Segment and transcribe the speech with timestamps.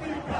[0.00, 0.39] Happy birthday!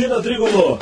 [0.00, 0.78] torcida tricolor.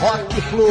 [0.00, 0.66] Rock Flu.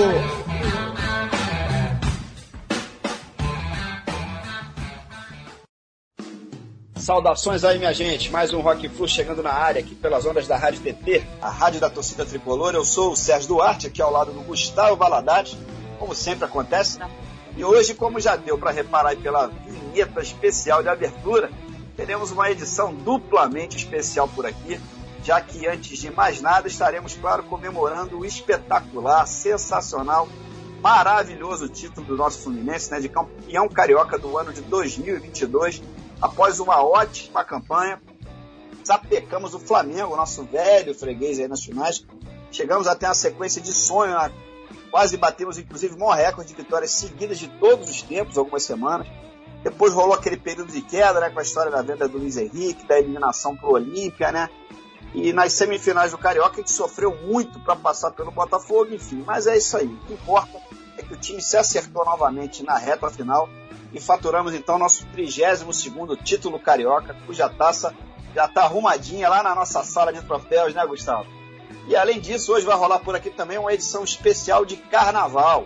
[6.98, 8.30] Saudações aí, minha gente.
[8.32, 11.80] Mais um Rock Flu chegando na área aqui pelas ondas da Rádio TT, a rádio
[11.80, 12.74] da torcida tricolor.
[12.76, 15.56] Eu sou o Sérgio Duarte, aqui ao lado do Gustavo Valadares,
[15.98, 17.10] como sempre acontece, né?
[17.56, 21.50] E hoje, como já deu para reparar aí pela vinheta especial de abertura,
[21.98, 24.80] teremos uma edição duplamente especial por aqui,
[25.24, 30.30] já que antes de mais nada estaremos, claro, comemorando o espetacular, sensacional,
[30.80, 35.82] maravilhoso título do nosso Fluminense, né, de campeão carioca do ano de 2022,
[36.22, 38.00] após uma ótima campanha.
[38.84, 42.06] Sapecamos o Flamengo, nosso velho freguês aí nas finais.
[42.52, 44.32] Chegamos até uma sequência de sonho, né?
[44.92, 49.08] quase batemos inclusive maior recorde de vitórias seguidas de todos os tempos, algumas semanas.
[49.68, 52.88] Depois rolou aquele período de queda, né, com a história da venda do Luiz Henrique,
[52.88, 54.50] da eliminação pro Olímpia, né?
[55.14, 59.26] E nas semifinais do Carioca a gente sofreu muito para passar pelo Botafogo, enfim.
[59.28, 59.88] Mas é isso aí.
[59.88, 60.58] O que importa
[60.98, 63.50] é que o time se acertou novamente na reta final
[63.92, 67.94] e faturamos então nosso 32 título carioca, cuja taça
[68.34, 71.28] já está arrumadinha lá na nossa sala de troféus, né, Gustavo?
[71.90, 75.66] E além disso, hoje vai rolar por aqui também uma edição especial de carnaval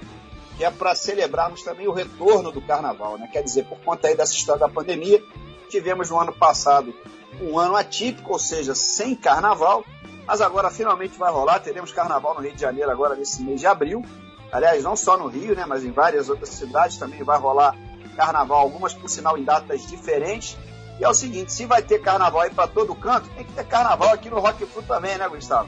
[0.61, 3.27] que é para celebrarmos também o retorno do carnaval, né?
[3.33, 5.19] Quer dizer, por conta aí dessa história da pandemia,
[5.67, 6.93] tivemos no ano passado
[7.41, 9.83] um ano atípico, ou seja, sem carnaval,
[10.23, 13.65] mas agora finalmente vai rolar, teremos carnaval no Rio de Janeiro agora nesse mês de
[13.65, 14.05] abril.
[14.51, 17.75] Aliás, não só no Rio, né, mas em várias outras cidades também vai rolar
[18.15, 20.59] carnaval, algumas por sinal em datas diferentes.
[20.99, 23.65] E é o seguinte, se vai ter carnaval aí para todo canto, tem que ter
[23.65, 25.67] carnaval aqui no Rock Food também, né, Gustavo?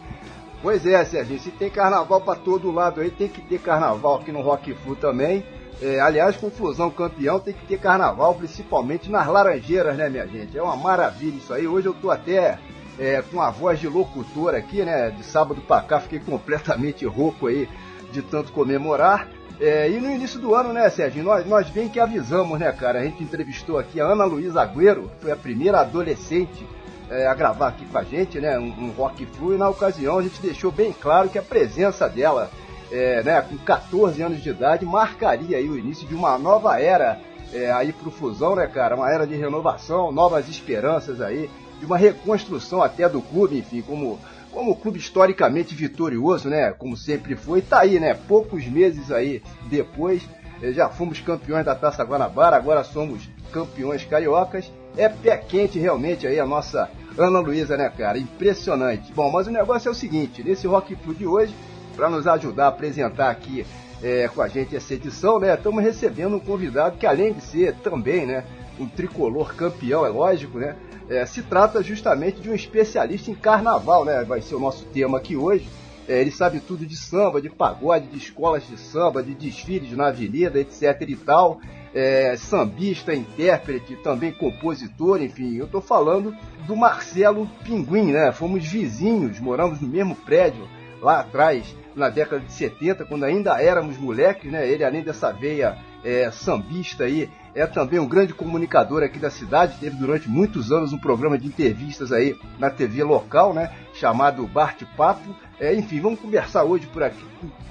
[0.61, 4.33] Pois é, Serginho, se tem carnaval para todo lado aí, tem que ter carnaval aqui
[4.33, 5.45] no Rock Flu também.
[5.81, 10.59] É, aliás, com Fusão campeão, tem que ter carnaval, principalmente nas Laranjeiras, né, minha gente?
[10.59, 11.69] É uma maravilha isso aí.
[11.69, 12.59] Hoje eu tô até
[12.99, 15.11] é, com a voz de locutor aqui, né?
[15.11, 17.69] De sábado para cá, fiquei completamente rouco aí
[18.11, 19.29] de tanto comemorar.
[19.61, 22.99] É, e no início do ano, né, Serginho, nós, nós bem que avisamos, né, cara?
[22.99, 26.67] A gente entrevistou aqui a Ana Luísa Agüero, foi a primeira adolescente
[27.11, 28.59] é, a gravar aqui com a gente, né?
[28.59, 32.09] Um, um rock flu, e na ocasião a gente deixou bem claro que a presença
[32.09, 32.51] dela,
[32.91, 37.21] é, né, com 14 anos de idade, marcaria aí o início de uma nova era
[37.53, 38.97] é, aí pro Fusão, né, cara?
[38.97, 44.19] Uma era de renovação, novas esperanças aí, de uma reconstrução até do clube, enfim, como
[44.51, 46.73] como clube historicamente vitorioso, né?
[46.73, 48.15] Como sempre foi, tá aí, né?
[48.15, 50.23] Poucos meses aí depois,
[50.63, 54.71] é, já fomos campeões da Taça Guanabara, agora somos campeões cariocas.
[54.97, 58.19] É pé quente realmente aí a nossa Ana Luísa, né, cara?
[58.19, 59.13] Impressionante.
[59.13, 61.55] Bom, mas o negócio é o seguinte: nesse Rock Food de hoje,
[61.97, 63.67] para nos ajudar a apresentar aqui
[64.03, 67.75] é, com a gente essa edição, né, estamos recebendo um convidado que, além de ser
[67.77, 68.45] também, né,
[68.79, 70.77] um tricolor campeão, é lógico, né?
[71.09, 74.23] É, se trata justamente de um especialista em carnaval, né?
[74.25, 75.67] Vai ser o nosso tema aqui hoje.
[76.07, 80.09] É, ele sabe tudo de samba, de pagode, de escolas de samba, de desfiles na
[80.09, 81.61] avenida, etc e tal.
[81.99, 86.33] É, sambista, intérprete, também compositor, enfim, eu estou falando
[86.65, 88.31] do Marcelo Pinguim, né?
[88.31, 90.69] Fomos vizinhos, moramos no mesmo prédio
[91.03, 94.69] lá atrás, na década de 70, quando ainda éramos moleques, né?
[94.69, 99.79] Ele, além dessa veia é, sambista aí, é também um grande comunicador aqui da cidade,
[99.81, 103.73] teve durante muitos anos um programa de entrevistas aí na TV local, né?
[103.93, 105.35] Chamado Barte Papo.
[105.59, 107.25] É, enfim, vamos conversar hoje por aqui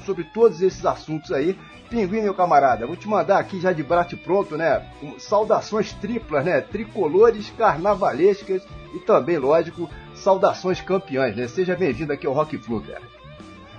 [0.05, 1.57] sobre todos esses assuntos aí
[1.89, 4.85] Pinguim, meu camarada, vou te mandar aqui já de brate pronto, né?
[5.17, 6.59] Saudações triplas, né?
[6.59, 8.61] Tricolores, carnavalescas
[8.93, 11.47] e também, lógico, saudações campeãs, né?
[11.47, 13.01] Seja bem-vindo aqui ao Rock Flu, cara.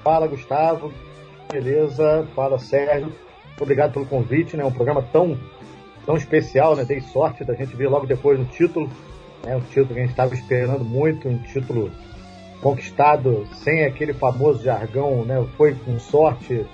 [0.02, 0.93] Fala, Gustavo.
[1.52, 2.26] Beleza?
[2.34, 3.12] Fala, Sérgio.
[3.60, 4.64] Obrigado pelo convite, né?
[4.64, 5.38] Um programa tão,
[6.06, 6.84] tão especial, né?
[6.84, 8.88] Dei sorte da gente ver logo depois no título,
[9.44, 9.56] né?
[9.56, 11.90] Um título que a gente estava esperando muito, um título
[12.62, 15.44] conquistado sem aquele famoso jargão, né?
[15.56, 16.66] Foi com sorte,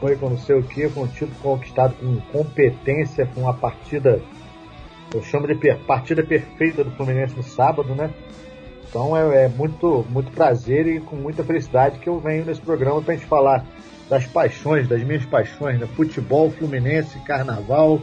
[0.00, 4.20] foi com não sei o que, com um conquistado com competência, com uma partida,
[5.12, 8.10] eu chamo de per, partida perfeita do Fluminense no sábado, né?
[8.88, 13.02] Então é, é, muito, muito prazer e com muita felicidade que eu venho nesse programa
[13.02, 13.64] para a gente falar
[14.08, 15.86] das paixões, das minhas paixões, né?
[15.86, 18.00] Futebol, Fluminense, Carnaval,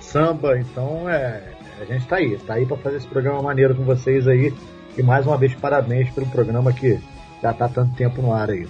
[0.00, 0.58] samba.
[0.58, 1.42] Então é,
[1.80, 4.52] a gente está aí, está aí para fazer esse programa maneiro com vocês aí.
[4.96, 6.98] E mais uma vez parabéns pelo programa que
[7.40, 8.66] já está tanto tempo no ar aí.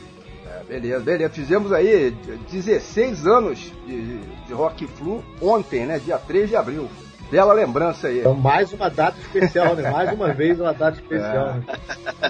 [0.68, 1.30] Beleza, beleza.
[1.30, 2.14] Fizemos aí
[2.50, 5.98] 16 anos de, de Rock Flu ontem, né?
[5.98, 6.86] Dia 3 de abril.
[7.30, 8.20] Bela lembrança aí.
[8.20, 9.90] Então, mais uma data especial, né?
[9.90, 11.48] Mais uma vez uma data especial.
[11.48, 11.54] É.
[11.54, 11.64] Né?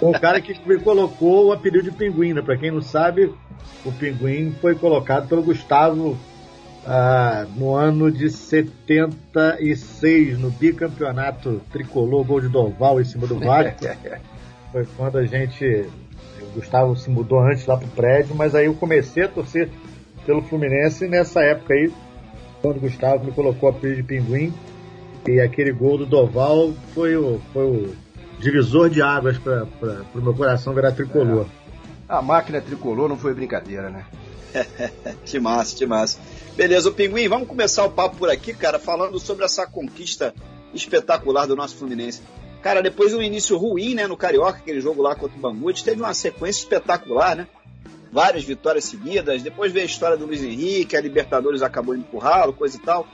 [0.01, 2.43] O cara que colocou o apelido de Pinguim, né?
[2.43, 3.33] Pra quem não sabe,
[3.85, 6.19] o Pinguim foi colocado pelo Gustavo
[6.87, 13.85] ah, no ano de 76, no bicampeonato tricolor Gol de Doval em cima do Vasco.
[14.73, 15.87] foi quando a gente
[16.43, 19.71] o Gustavo se mudou antes lá pro prédio, mas aí eu comecei a torcer
[20.27, 21.91] pelo Fluminense nessa época aí,
[22.61, 24.53] quando o Gustavo me colocou a apelido de pinguim.
[25.27, 27.97] E aquele gol do Doval foi o, foi o
[28.39, 29.67] divisor de águas para
[30.15, 31.47] o meu coração virar tricolor.
[31.65, 31.69] É.
[32.09, 34.07] A máquina tricolor não foi brincadeira, né?
[35.25, 36.19] que massa, que massa.
[36.57, 40.35] Beleza, o Pinguim, vamos começar o papo por aqui, cara, falando sobre essa conquista
[40.73, 42.23] espetacular do nosso Fluminense.
[42.63, 45.73] Cara, depois de um início ruim, né, no Carioca, aquele jogo lá contra o Bangu,
[45.73, 47.47] teve uma sequência espetacular, né?
[48.11, 49.43] Várias vitórias seguidas.
[49.43, 53.07] Depois veio a história do Luiz Henrique, a Libertadores acabou de empurrá-lo, coisa e tal.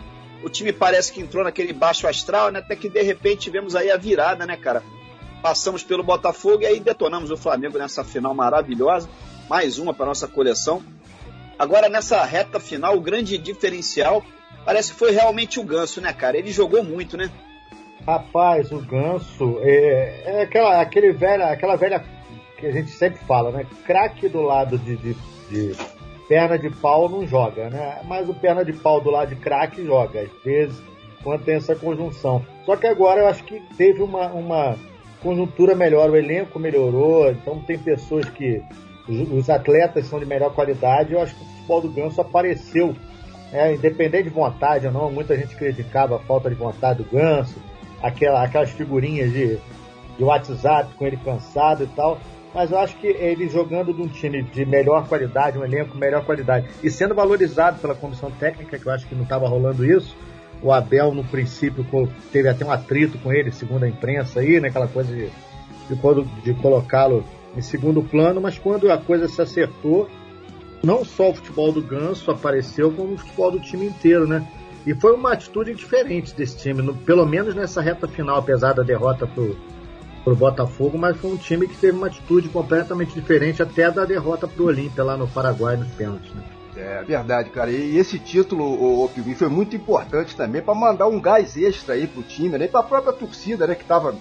[0.43, 2.61] O time parece que entrou naquele baixo astral, né?
[2.61, 4.83] Até que de repente tivemos aí a virada, né, cara?
[5.43, 9.09] Passamos pelo Botafogo e aí detonamos o Flamengo nessa final maravilhosa.
[9.49, 10.83] Mais uma para nossa coleção.
[11.59, 14.25] Agora, nessa reta final, o grande diferencial
[14.65, 16.39] parece que foi realmente o Ganso, né, cara?
[16.39, 17.31] Ele jogou muito, né?
[18.07, 22.05] Rapaz, o Ganso é, é aquela, aquele velha, aquela velha
[22.59, 23.67] que a gente sempre fala, né?
[23.87, 25.17] Craque do lado de, de,
[25.49, 25.75] de,
[26.29, 28.03] perna de pau não joga, né?
[28.05, 30.79] Mas o perna de pau do lado de craque joga, às vezes,
[31.23, 32.45] quando tem essa conjunção.
[32.67, 34.77] Só que agora eu acho que teve uma, uma
[35.23, 38.63] conjuntura melhor, o elenco melhorou, então tem pessoas que.
[39.07, 42.95] Os, atletas são de melhor qualidade, eu acho que o futebol do Ganso apareceu.
[43.53, 47.55] É, independente de vontade ou não, muita gente criticava a falta de vontade do Ganso
[48.05, 49.59] aquela, aquelas figurinhas de,
[50.19, 52.21] de WhatsApp com ele cansado e tal.
[52.55, 56.25] Mas eu acho que ele jogando de um time de melhor qualidade, um elenco melhor
[56.25, 60.15] qualidade, e sendo valorizado pela comissão técnica, que eu acho que não estava rolando isso,
[60.63, 61.85] o Abel, no princípio,
[62.31, 64.69] teve até um atrito com ele, segundo a imprensa aí, né?
[64.69, 65.29] Aquela coisa de,
[65.89, 67.25] de, de colocá-lo
[67.57, 70.09] em segundo plano, mas quando a coisa se acertou,
[70.83, 74.47] não só o futebol do Ganso apareceu, como o futebol do time inteiro, né?
[74.87, 78.83] E foi uma atitude diferente desse time, no, pelo menos nessa reta final, apesar da
[78.83, 79.57] derrota pro,
[80.23, 84.47] pro Botafogo, mas foi um time que teve uma atitude completamente diferente até da derrota
[84.47, 86.43] pro Olímpia lá no Paraguai nos pênaltis, né?
[86.77, 87.71] É verdade, cara.
[87.71, 92.07] E esse título, o, o foi muito importante também para mandar um gás extra aí
[92.07, 92.65] pro time, né?
[92.65, 93.75] E pra própria torcida, né?
[93.75, 94.15] Que tava,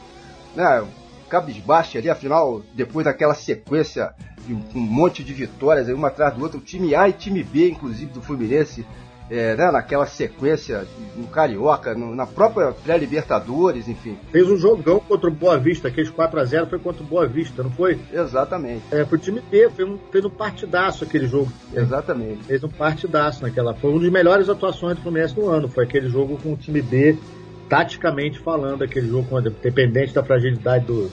[0.56, 0.86] né?
[1.28, 4.14] Cabisbaixa ali, afinal, depois daquela sequência
[4.46, 7.14] de um, um monte de vitórias, aí, uma atrás do outro, o time A e
[7.14, 8.86] time B, inclusive, do Fluminense,
[9.30, 14.18] é, né, naquela sequência no Carioca, no, na própria pré-Libertadores, enfim.
[14.32, 17.72] Fez um jogão contra o Boa Vista, aqueles 4x0 foi contra o Boa Vista, não
[17.72, 18.00] foi?
[18.12, 18.84] Exatamente.
[18.92, 21.52] É, foi o time B, fez um, fez um partidaço aquele jogo.
[21.74, 22.44] Exatamente.
[22.44, 23.74] Fez um partidaço naquela.
[23.74, 26.82] Foi uma das melhores atuações do Fluminense no ano, foi aquele jogo com o time
[26.82, 27.18] B,
[27.70, 31.10] taticamente falando, aquele jogo, independente da fragilidade do,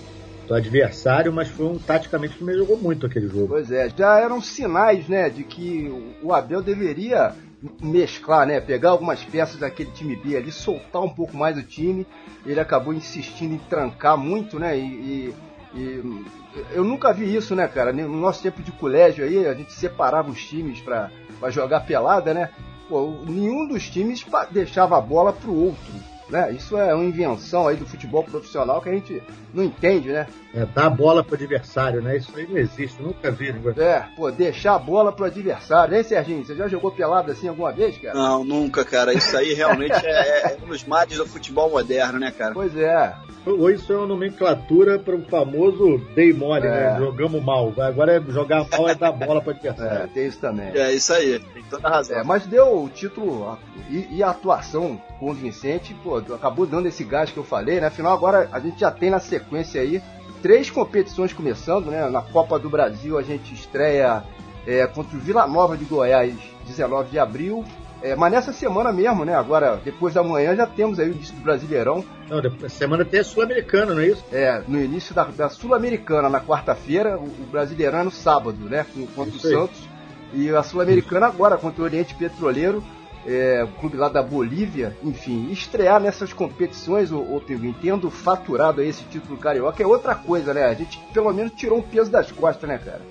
[0.47, 3.49] do adversário, mas foi um taticamente que jogou muito aquele jogo.
[3.49, 5.91] Pois é, já eram sinais, né, de que
[6.23, 7.35] o Abel deveria
[7.83, 8.61] mesclar, né?
[8.61, 12.07] Pegar algumas peças daquele time B ali, soltar um pouco mais o time.
[12.45, 14.79] Ele acabou insistindo em trancar muito, né?
[14.79, 15.35] E, e,
[15.75, 16.25] e
[16.73, 17.93] eu nunca vi isso, né, cara?
[17.93, 21.11] No nosso tempo de colégio aí, a gente separava os times para
[21.51, 22.51] jogar pelada, né?
[22.91, 25.93] pô, nenhum dos times deixava a bola pro outro.
[26.31, 26.53] Né?
[26.53, 29.23] Isso é uma invenção aí do futebol profissional que a gente
[29.53, 30.27] não entende, né?
[30.55, 32.17] É, dar a bola pro adversário, né?
[32.17, 33.53] Isso aí não existe, nunca vi.
[33.53, 33.73] Né?
[33.77, 35.97] É, pô, deixar a bola pro adversário.
[35.97, 36.45] Hein, Serginho?
[36.45, 38.15] Você já jogou pelado assim alguma vez, cara?
[38.15, 39.13] Não, nunca, cara.
[39.13, 42.55] Isso aí realmente é, é um dos males do futebol moderno, né, cara?
[42.55, 43.15] Pois é.
[43.47, 46.69] Ou isso é uma nomenclatura para o famoso dei mole, né?
[46.69, 46.93] é.
[46.93, 46.99] né?
[46.99, 47.73] Jogamos mal.
[47.79, 50.05] Agora é jogar mal é dar bola para adversário.
[50.05, 50.71] É, tem isso também.
[50.75, 52.19] É isso aí, tem toda razão.
[52.19, 53.59] É, mas deu o título
[53.89, 57.87] e, e, a atuação convincente, pô, acabou dando esse gás que eu falei, né?
[57.87, 60.03] Afinal, agora a gente já tem na sequência aí
[60.43, 62.09] três competições começando, né?
[62.09, 64.23] Na Copa do Brasil a gente estreia
[64.67, 66.35] é, contra o Vila Nova de Goiás,
[66.67, 67.65] 19 de abril.
[68.03, 69.35] É, mas nessa semana mesmo, né?
[69.35, 72.03] Agora, depois da manhã, já temos aí o início do Brasileirão.
[72.29, 74.25] Não, depois, semana tem a Sul-Americana, não é isso?
[74.33, 78.87] É, no início da, da Sul-Americana, na quarta-feira, o, o, Brasileirão é no sábado, né?
[79.15, 79.89] Contra isso o Santos.
[80.33, 80.45] Aí.
[80.45, 82.83] E a Sul-Americana agora, contra o Oriente Petroleiro,
[83.27, 84.97] é, clube lá da Bolívia.
[85.03, 90.55] Enfim, estrear nessas competições, o, o Pinguim, tendo faturado esse título carioca, é outra coisa,
[90.55, 90.65] né?
[90.65, 93.03] A gente pelo menos tirou um peso das costas, né, cara?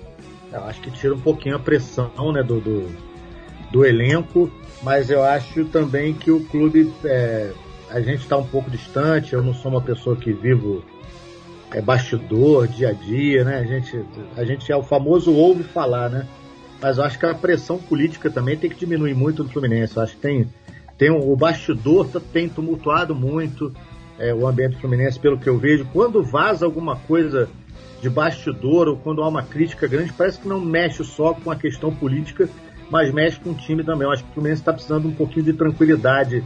[0.52, 2.88] Eu acho que tira um pouquinho a pressão, né, do, do,
[3.70, 4.50] do elenco
[4.82, 7.52] mas eu acho também que o clube, é,
[7.90, 10.82] a gente está um pouco distante, eu não sou uma pessoa que vivo
[11.70, 13.58] é, bastidor, dia a dia, né?
[13.58, 14.04] A gente,
[14.36, 16.26] a gente é o famoso ouve falar, né?
[16.80, 19.96] Mas eu acho que a pressão política também tem que diminuir muito no Fluminense.
[19.96, 20.48] Eu acho que tem,
[20.96, 23.72] tem o bastidor tem tumultuado muito
[24.18, 25.86] é, o ambiente do Fluminense, pelo que eu vejo.
[25.92, 27.48] Quando vaza alguma coisa
[28.00, 31.56] de bastidor ou quando há uma crítica grande, parece que não mexe só com a
[31.56, 32.48] questão política,
[32.90, 34.06] mas mexe com o time também.
[34.06, 36.42] Eu acho que o Fluminense está precisando um pouquinho de tranquilidade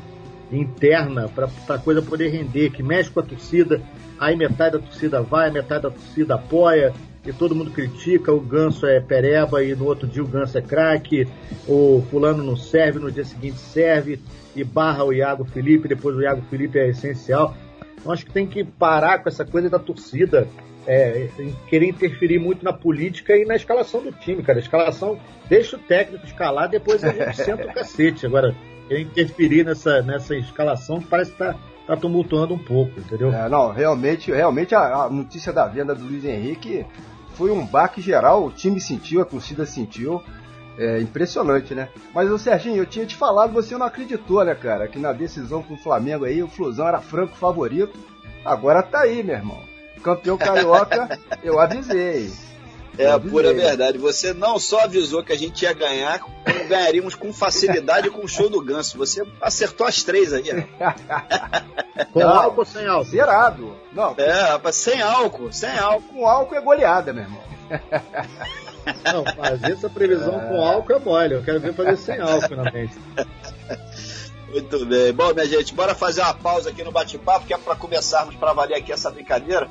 [0.53, 3.81] interna para a coisa poder render, que mexe com a torcida,
[4.19, 6.93] aí metade da torcida vai, metade da torcida apoia,
[7.27, 10.63] e todo mundo critica, o Ganso é pereba e no outro dia o Ganso é
[10.63, 11.27] craque,
[11.67, 14.21] o fulano não serve, no dia seguinte serve,
[14.55, 17.57] e barra o Iago Felipe, depois o Iago Felipe é essencial.
[17.99, 20.47] Então acho que tem que parar com essa coisa da torcida
[20.87, 21.29] é,
[21.69, 24.59] querer interferir muito na política e na escalação do time, cara.
[24.59, 28.27] A escalação, deixa o técnico escalar, depois a gente senta o cacete.
[28.27, 28.55] Agora,
[28.89, 31.55] querer interferir nessa, nessa escalação que parece que tá,
[31.87, 33.33] tá tumultuando um pouco, entendeu?
[33.33, 36.85] É, não, realmente, realmente a, a, notícia da venda do Luiz Henrique
[37.35, 40.23] foi um baque geral, o time sentiu, a torcida sentiu.
[40.77, 41.89] É impressionante, né?
[42.13, 44.89] Mas o Serginho, eu tinha te falado, você não acreditou, né, cara?
[44.89, 47.97] Que na decisão com o Flamengo aí, o Flusão era franco favorito.
[48.45, 49.75] Agora tá aí, meu irmão
[50.05, 52.31] campeão carioca, eu avisei.
[52.97, 53.99] É a pura verdade.
[53.99, 58.29] Você não só avisou que a gente ia ganhar, como ganharíamos com facilidade com o
[58.29, 58.97] show do Ganso.
[58.99, 60.53] Você acertou as três aí.
[60.53, 60.69] Né?
[62.13, 63.11] com não, álcool ou sem álcool?
[63.11, 63.77] Zerado.
[63.93, 64.15] Não.
[64.17, 66.15] É, rapaz, sem álcool, sem álcool.
[66.15, 67.43] Com álcool é goleada, meu irmão.
[69.03, 70.47] Não, fazer essa previsão é...
[70.47, 71.35] com álcool é mole.
[71.35, 72.95] Eu quero ver fazer sem álcool na mente.
[74.53, 75.11] Muito bem.
[75.11, 78.53] Bom, minha gente, bora fazer uma pausa aqui no bate-papo, que é para começarmos para
[78.53, 79.69] valer aqui essa brincadeira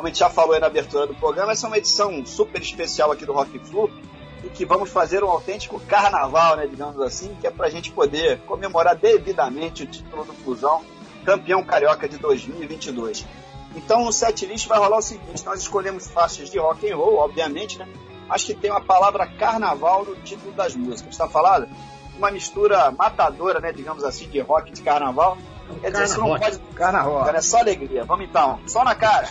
[0.00, 2.62] como a gente já falou aí na abertura do programa, essa é uma edição super
[2.62, 3.90] especial aqui do Rock Flu
[4.42, 7.92] e que vamos fazer um autêntico carnaval, né, digamos assim, que é para a gente
[7.92, 10.82] poder comemorar devidamente o título do Fusão,
[11.22, 13.26] campeão carioca de 2022.
[13.76, 17.78] Então no setlist vai rolar o seguinte, nós escolhemos faixas de rock and roll, obviamente,
[17.78, 17.86] né,
[18.26, 21.68] mas que tem a palavra carnaval no título das músicas, está falado?
[22.16, 25.36] Uma mistura matadora, né, digamos assim, de rock e de carnaval.
[25.82, 26.58] Quer dizer, isso não pode...
[26.74, 27.28] Carnaval.
[27.28, 28.04] É só alegria.
[28.04, 29.28] Vamos então, só na cara.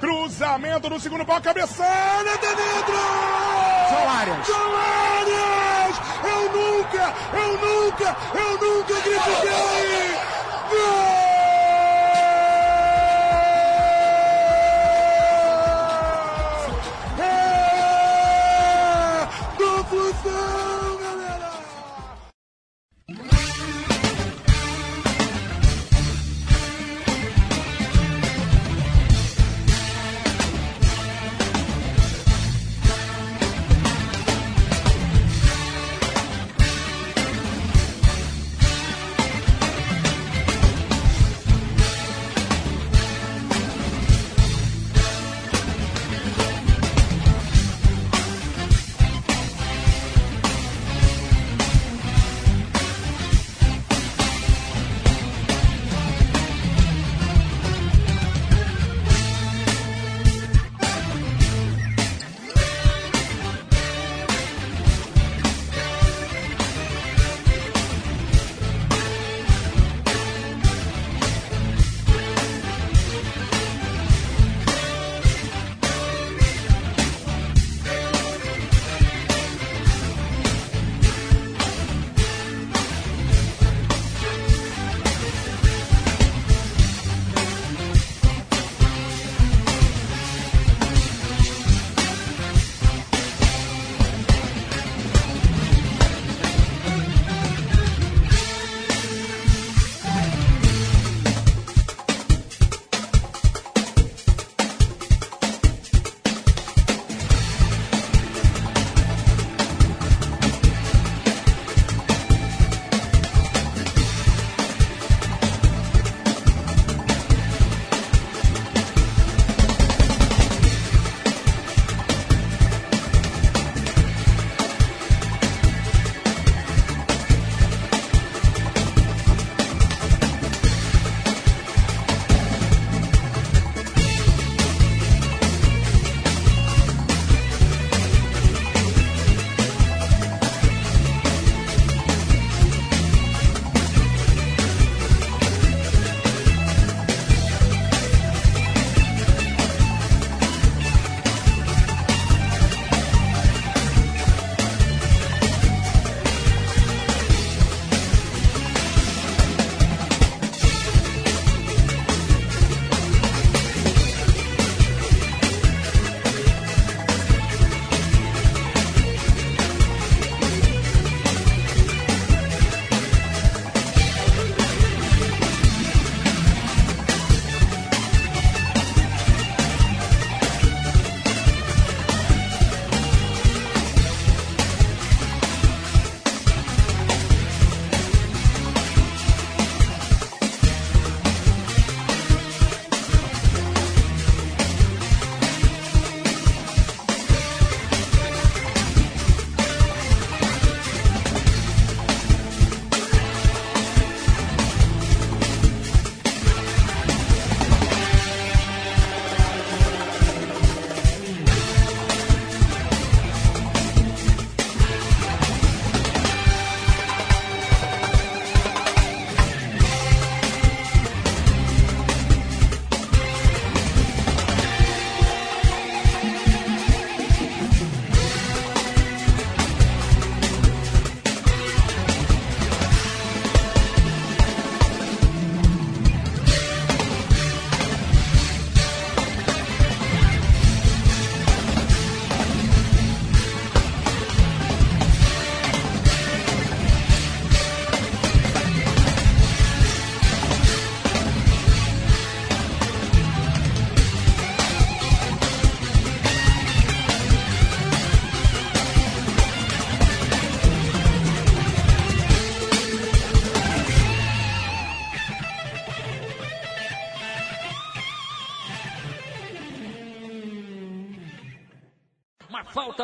[0.00, 2.96] Cruzamento no segundo pau, cabeçada de dentro!
[3.90, 4.46] Soares!
[4.46, 5.96] Soares!
[6.24, 10.07] Eu nunca, eu nunca, eu nunca critiquei!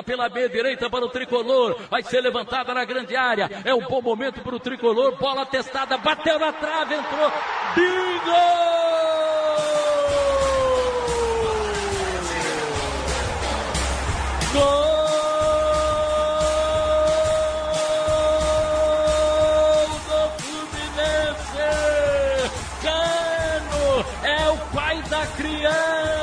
[0.02, 1.76] Pela meia direita para o tricolor.
[1.90, 3.50] Vai ser levantada na grande área.
[3.64, 5.16] É um bom momento para o tricolor.
[5.18, 7.32] Bola testada, bateu na trave, entrou.
[7.74, 8.74] Bingo!
[24.22, 26.14] É o pai da criança!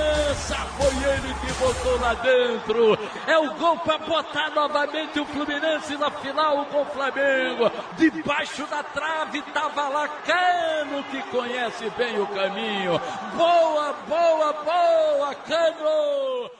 [0.81, 1.00] foi
[1.61, 2.97] botou lá dentro.
[3.27, 7.71] É o gol para botar novamente o Fluminense na final com o Flamengo.
[7.97, 12.99] Debaixo da trave tava lá Cano que conhece bem o caminho.
[13.35, 16.50] Boa, boa, boa, Cano!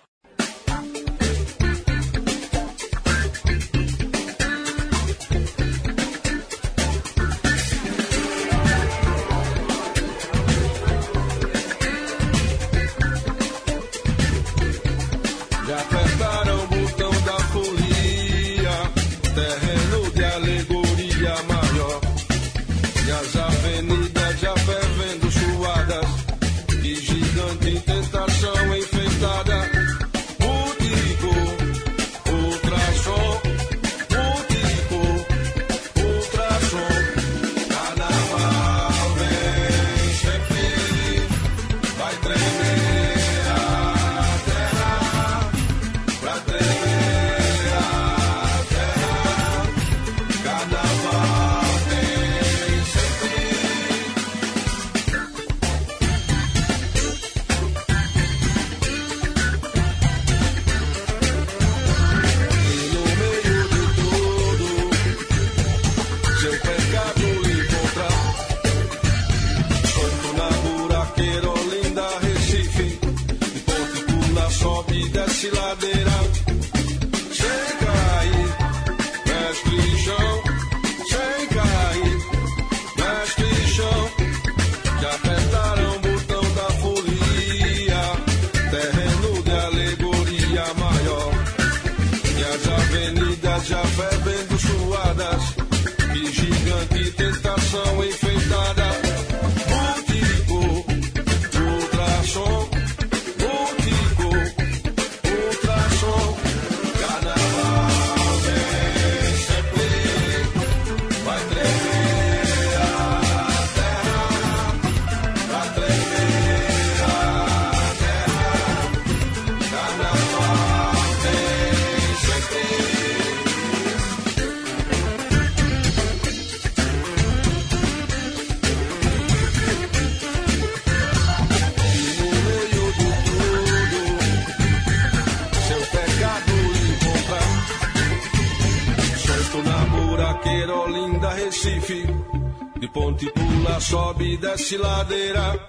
[143.92, 145.60] Sobe e desce ladeira.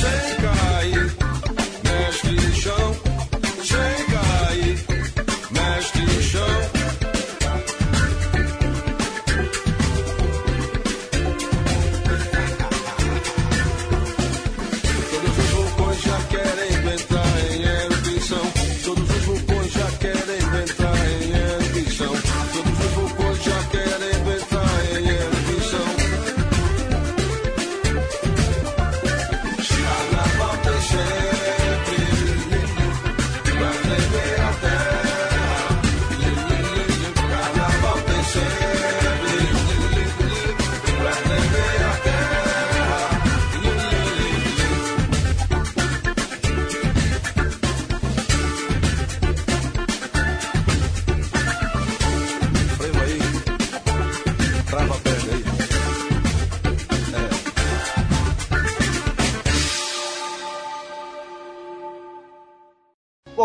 [0.00, 1.16] Sem cair,
[1.84, 2.96] mestre chão.
[3.62, 4.11] Sem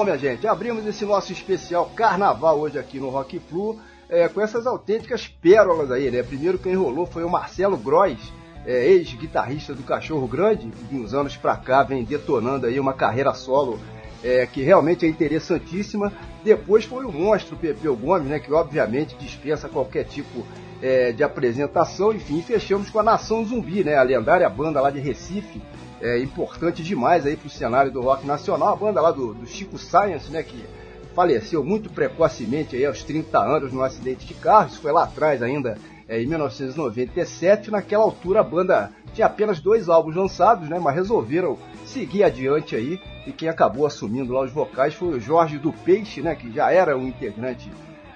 [0.04, 3.80] minha gente, abrimos esse nosso especial carnaval hoje aqui no Rock Flu
[4.10, 6.24] é, com essas autênticas pérolas aí, né?
[6.24, 8.32] Primeiro quem rolou foi o Marcelo Gross,
[8.66, 13.34] é, ex-guitarrista do Cachorro Grande, de uns anos pra cá vem detonando aí uma carreira
[13.34, 13.80] solo
[14.24, 16.12] é, que realmente é interessantíssima.
[16.44, 18.40] Depois foi o monstro Pepeu Gomes, né?
[18.40, 20.46] Que obviamente dispensa qualquer tipo
[20.82, 22.14] é, de apresentação.
[22.14, 23.96] Enfim, fechamos com a Nação Zumbi, né?
[23.96, 25.62] A lendária banda lá de Recife,
[26.02, 29.78] é, importante demais aí pro cenário do rock nacional, a banda lá do, do Chico
[29.78, 30.64] Science, né, que
[31.16, 35.42] faleceu muito precocemente aí aos 30 anos no acidente de carro, isso foi lá atrás
[35.42, 40.96] ainda, é, em 1997, naquela altura a banda tinha apenas dois álbuns lançados, né, mas
[40.96, 45.74] resolveram seguir adiante aí, e quem acabou assumindo lá os vocais foi o Jorge do
[45.74, 47.70] Peixe, né, que já era um integrante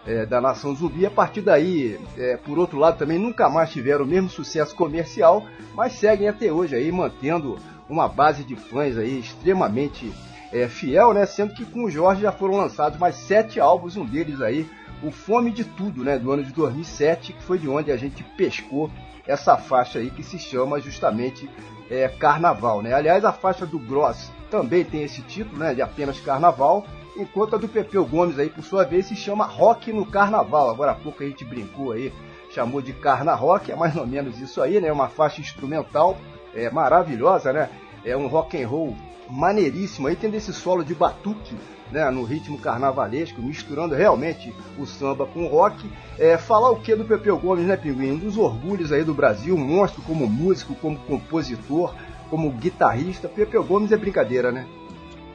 [0.06, 1.06] é, da Nação Zumbi.
[1.06, 5.44] A partir daí, é, por outro lado, também nunca mais tiveram o mesmo sucesso comercial,
[5.76, 7.58] mas seguem até hoje aí mantendo
[7.89, 10.12] uma base de fãs aí extremamente
[10.52, 11.26] é, fiel, né?
[11.26, 14.70] Sendo que com o Jorge já foram lançados mais sete álbuns, um deles aí,
[15.02, 16.17] o Fome de Tudo, né?
[16.17, 18.89] Do ano de 2007, que foi de onde a gente pescou
[19.26, 21.50] essa faixa aí que se chama justamente
[21.89, 22.94] é, Carnaval, né?
[22.94, 27.58] Aliás, a faixa do Gross também tem esse título, né, de apenas carnaval, enquanto a
[27.58, 30.70] do Pepeu Gomes aí, por sua vez, se chama Rock no Carnaval.
[30.70, 32.12] Agora há pouco a gente brincou aí,
[32.52, 34.91] chamou de Carna Rock, é mais ou menos isso aí, né?
[34.91, 36.17] Uma faixa instrumental
[36.56, 37.70] é, maravilhosa, né?
[38.04, 38.96] É um rock and roll
[39.30, 41.56] maneiríssimo aí, tendo esse solo de batuque
[41.92, 45.90] né, no ritmo carnavalesco, misturando realmente o samba com o rock.
[46.18, 48.12] É, falar o que do Pepeu Gomes, né, Pinguim?
[48.12, 51.94] Um dos orgulhos aí do Brasil, monstro como músico, como compositor,
[52.30, 53.28] como guitarrista.
[53.28, 54.66] Pepeu Gomes é brincadeira, né?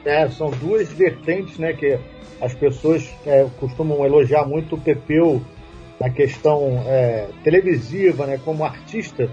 [0.03, 1.99] É, são duas vertentes, né, que
[2.39, 5.41] as pessoas é, costumam elogiar muito o Pepeu
[5.99, 9.29] na questão é, televisiva, né, como artista,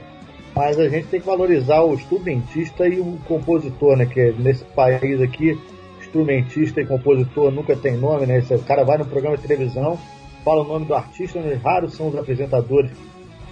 [0.55, 5.21] mas a gente tem que valorizar o instrumentista e o compositor, né, que nesse país
[5.21, 5.59] aqui
[6.01, 8.39] instrumentista e compositor nunca tem nome, né?
[8.39, 9.99] Esse, o cara vai no programa de televisão,
[10.45, 12.93] fala o nome do artista, mas raros são os apresentadores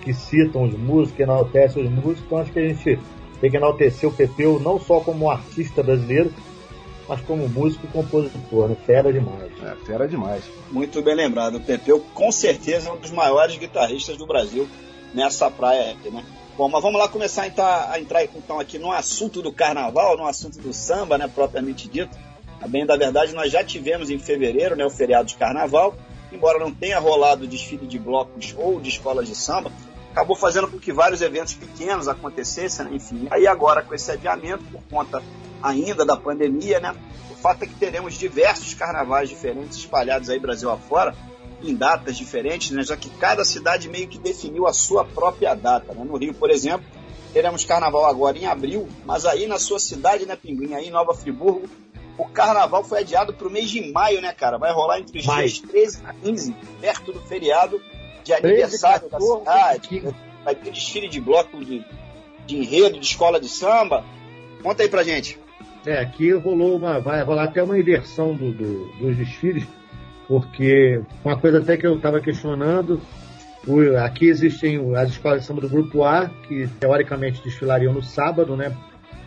[0.03, 2.23] que citam os músicos, que enaltecem os músicos.
[2.25, 2.99] Então acho que a gente
[3.41, 6.33] tem que enaltecer o Pepeu não só como artista brasileiro,
[7.09, 8.77] mas como músico e compositor, né?
[8.87, 9.51] Fera demais.
[9.61, 10.45] É, fera demais.
[10.71, 11.57] Muito bem lembrado.
[11.57, 14.69] O Pepeu, com certeza, é um dos maiores guitarristas do Brasil
[15.13, 16.25] nessa praia aqui, né?
[16.57, 20.19] Bom, mas vamos lá começar a entrar, a entrar então aqui no assunto do carnaval,
[20.19, 22.17] no assunto do samba, né, propriamente dito.
[22.61, 25.95] A bem da verdade, nós já tivemos em fevereiro né, o feriado de carnaval,
[26.31, 29.73] embora não tenha rolado desfile de blocos ou de escolas de samba,
[30.11, 32.93] acabou fazendo com que vários eventos pequenos acontecessem, né?
[32.95, 33.27] enfim.
[33.31, 35.23] Aí agora, com esse adiamento, por conta
[35.63, 36.95] ainda da pandemia, né?
[37.31, 41.15] O fato é que teremos diversos carnavais diferentes espalhados aí Brasil afora,
[41.63, 42.83] em datas diferentes, né?
[42.83, 46.05] Já que cada cidade meio que definiu a sua própria data, né?
[46.05, 46.85] No Rio, por exemplo,
[47.33, 51.15] teremos carnaval agora em abril, mas aí na sua cidade, né, Pinguim, aí em Nova
[51.15, 51.69] Friburgo,
[52.19, 54.59] o carnaval foi adiado para o mês de maio, né, cara?
[54.59, 57.81] Vai rolar entre os dias 13 e 15, perto do feriado
[58.23, 60.15] de aniversário 13, 14, da cidade.
[60.45, 61.85] Vai ter desfile de bloco de,
[62.47, 64.05] de enredo, de escola de samba.
[64.63, 65.39] Conta aí pra gente.
[65.87, 67.01] É, aqui rolou uma.
[67.01, 69.65] Vai rolar até uma inversão do, do, dos desfiles,
[70.33, 72.99] porque uma coisa até que eu estava questionando.
[74.03, 78.75] Aqui existem as escolas de samba do grupo A, que teoricamente desfilariam no sábado, né?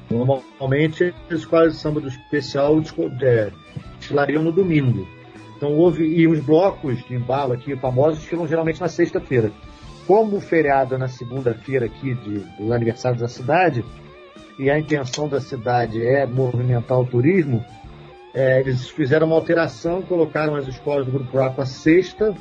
[0.09, 2.81] Normalmente as escolas de samba do especial
[3.21, 3.51] é,
[3.99, 5.07] desfilariam no domingo.
[5.55, 6.03] Então houve.
[6.03, 9.51] E os blocos de embalo aqui, famosos, desfilam geralmente na sexta-feira.
[10.07, 13.85] Como o feriado é na segunda-feira aqui de, dos aniversários da cidade,
[14.57, 17.63] e a intenção da cidade é movimentar o turismo,
[18.35, 22.35] é, eles fizeram uma alteração, colocaram as escolas do Grupo A para sexta,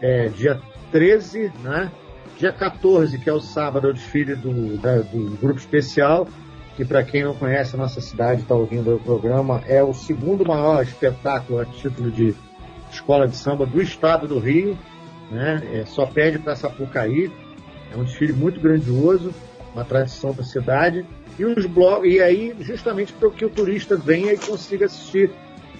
[0.00, 0.60] é, dia
[0.92, 1.90] 13, né?
[2.38, 6.28] Dia 14, que é o sábado, é o desfile do, da, do Grupo Especial,
[6.76, 10.46] que para quem não conhece a nossa cidade, está ouvindo o programa, é o segundo
[10.46, 12.32] maior espetáculo a título de
[12.90, 14.78] escola de samba do estado do Rio,
[15.30, 15.60] né?
[15.72, 17.32] É, só pede para Sapucaí.
[17.92, 19.32] É um desfile muito grandioso,
[19.76, 21.04] uma tradição da cidade.
[21.38, 25.30] E os blocos, e aí justamente para que o turista venha e consiga assistir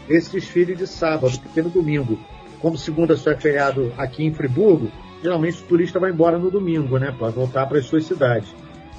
[0.09, 2.19] esse desfile de sábado, porque no domingo,
[2.61, 6.99] como segunda só é feriado aqui em Friburgo, geralmente o turista vai embora no domingo,
[6.99, 8.55] né, para voltar para as suas cidades.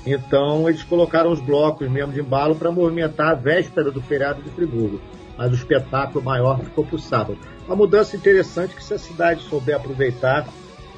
[0.06, 4.50] Então eles colocaram os blocos mesmo de embalo para movimentar a véspera do feriado de
[4.50, 5.00] Friburgo.
[5.38, 7.38] Mas o espetáculo maior ficou para o sábado.
[7.68, 10.48] Uma mudança interessante que se a cidade souber aproveitar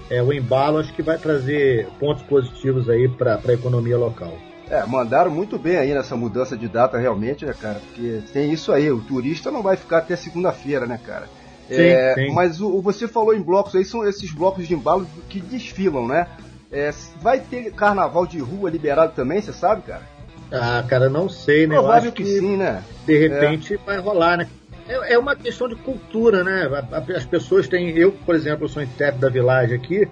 [0.10, 4.34] é, o embalo, acho que vai trazer pontos positivos aí para a economia local.
[4.69, 7.80] É, mandaram muito bem aí nessa mudança de data realmente, né, cara?
[7.80, 11.28] Porque tem isso aí, o turista não vai ficar até segunda-feira, né, cara?
[11.67, 12.34] Sim, é, sim.
[12.34, 16.28] Mas o, você falou em blocos aí, são esses blocos de embalo que desfilam, né?
[16.72, 16.91] É,
[17.22, 20.04] vai ter carnaval de rua liberado também, você sabe, cara?
[20.52, 21.76] Ah, cara, não sei, né?
[21.76, 22.84] Provável Eu acho que, sim, né?
[23.06, 24.48] De repente vai rolar, né?
[24.89, 26.67] É, é uma questão de cultura, né?
[27.15, 27.89] As pessoas têm.
[27.97, 30.08] Eu, por exemplo, sou intérprete da Village aqui.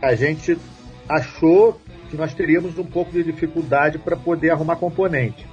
[0.00, 0.56] A gente
[1.08, 5.46] achou que nós teríamos um pouco de dificuldade para poder arrumar componente.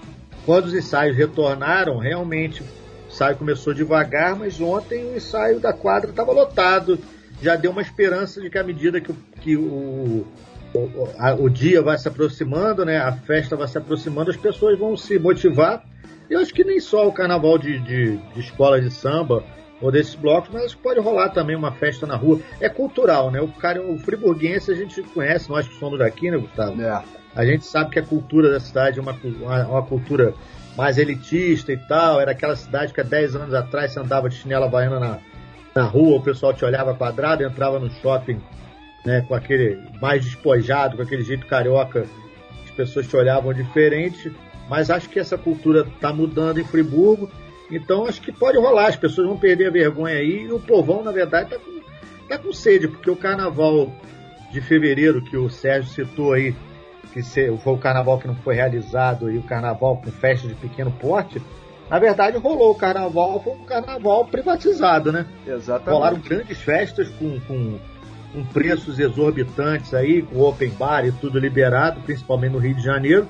[0.45, 2.65] Quando os ensaios retornaram, realmente o
[3.09, 6.99] ensaio começou devagar, mas ontem o ensaio da quadra estava lotado.
[7.41, 9.11] Já deu uma esperança de que à medida que,
[9.41, 10.25] que o,
[10.73, 14.77] o, a- o dia vai se aproximando, né, a festa vai se aproximando, as pessoas
[14.77, 15.83] vão se motivar.
[16.29, 19.43] Eu acho que nem só o carnaval de, de, de escola de samba
[19.81, 22.39] ou desses blocos, mas acho que pode rolar também uma festa na rua.
[22.59, 23.41] É cultural, né?
[23.41, 26.81] O cara, o friburguense a gente conhece, nós que somos daqui, né, Gustavo?
[26.81, 27.03] É.
[27.35, 30.33] A gente sabe que a cultura da cidade é uma, uma, uma cultura
[30.77, 32.21] mais elitista e tal.
[32.21, 35.19] Era aquela cidade que há 10 anos atrás você andava de chinela baiana na,
[35.75, 38.39] na rua, o pessoal te olhava quadrado, entrava no shopping
[39.05, 42.05] né, com aquele mais despojado, com aquele jeito carioca,
[42.63, 44.31] as pessoas te olhavam diferente.
[44.69, 47.29] Mas acho que essa cultura está mudando em Friburgo.
[47.69, 50.43] Então acho que pode rolar, as pessoas vão perder a vergonha aí.
[50.43, 51.81] E o povão, na verdade, está com,
[52.27, 53.91] tá com sede, porque o carnaval
[54.51, 56.55] de fevereiro que o Sérgio citou aí,
[57.11, 60.91] que foi o carnaval que não foi realizado e o carnaval com festa de pequeno
[60.91, 61.41] porte,
[61.89, 65.25] Na verdade, rolou o carnaval, foi um carnaval privatizado, né?
[65.45, 65.93] Exatamente.
[65.93, 67.77] Rolaram grandes festas com, com,
[68.31, 73.27] com preços exorbitantes aí, com open bar e tudo liberado, principalmente no Rio de Janeiro.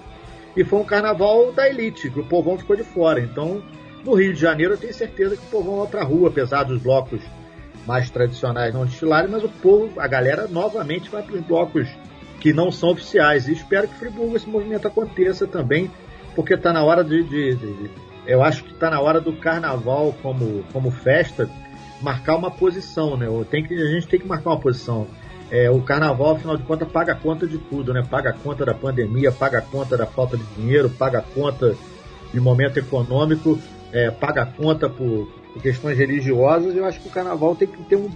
[0.56, 3.20] E foi um carnaval da elite, que o povão ficou de fora.
[3.20, 3.64] Então,
[4.04, 6.82] no Rio de Janeiro, eu tenho certeza que o povão vai pra rua, apesar dos
[6.82, 7.22] blocos
[7.86, 11.88] mais tradicionais não desfilarem, mas o povo, a galera, novamente vai para os blocos
[12.40, 13.48] que não são oficiais.
[13.48, 15.90] E espero que Friburgo esse movimento aconteça também,
[16.36, 17.92] porque está na hora de, de, de,
[18.26, 21.50] Eu acho que está na hora do carnaval como, como festa
[22.02, 23.28] marcar uma posição, né?
[23.50, 25.08] Tem que, a gente tem que marcar uma posição.
[25.52, 28.04] É, o carnaval, afinal de contas, paga a conta de tudo, né?
[28.10, 31.76] Paga a conta da pandemia, paga a conta da falta de dinheiro, paga a conta
[32.34, 33.60] de momento econômico,
[33.92, 36.76] é, paga a conta por, por questões religiosas.
[36.76, 38.10] Eu acho que o carnaval tem que ter um.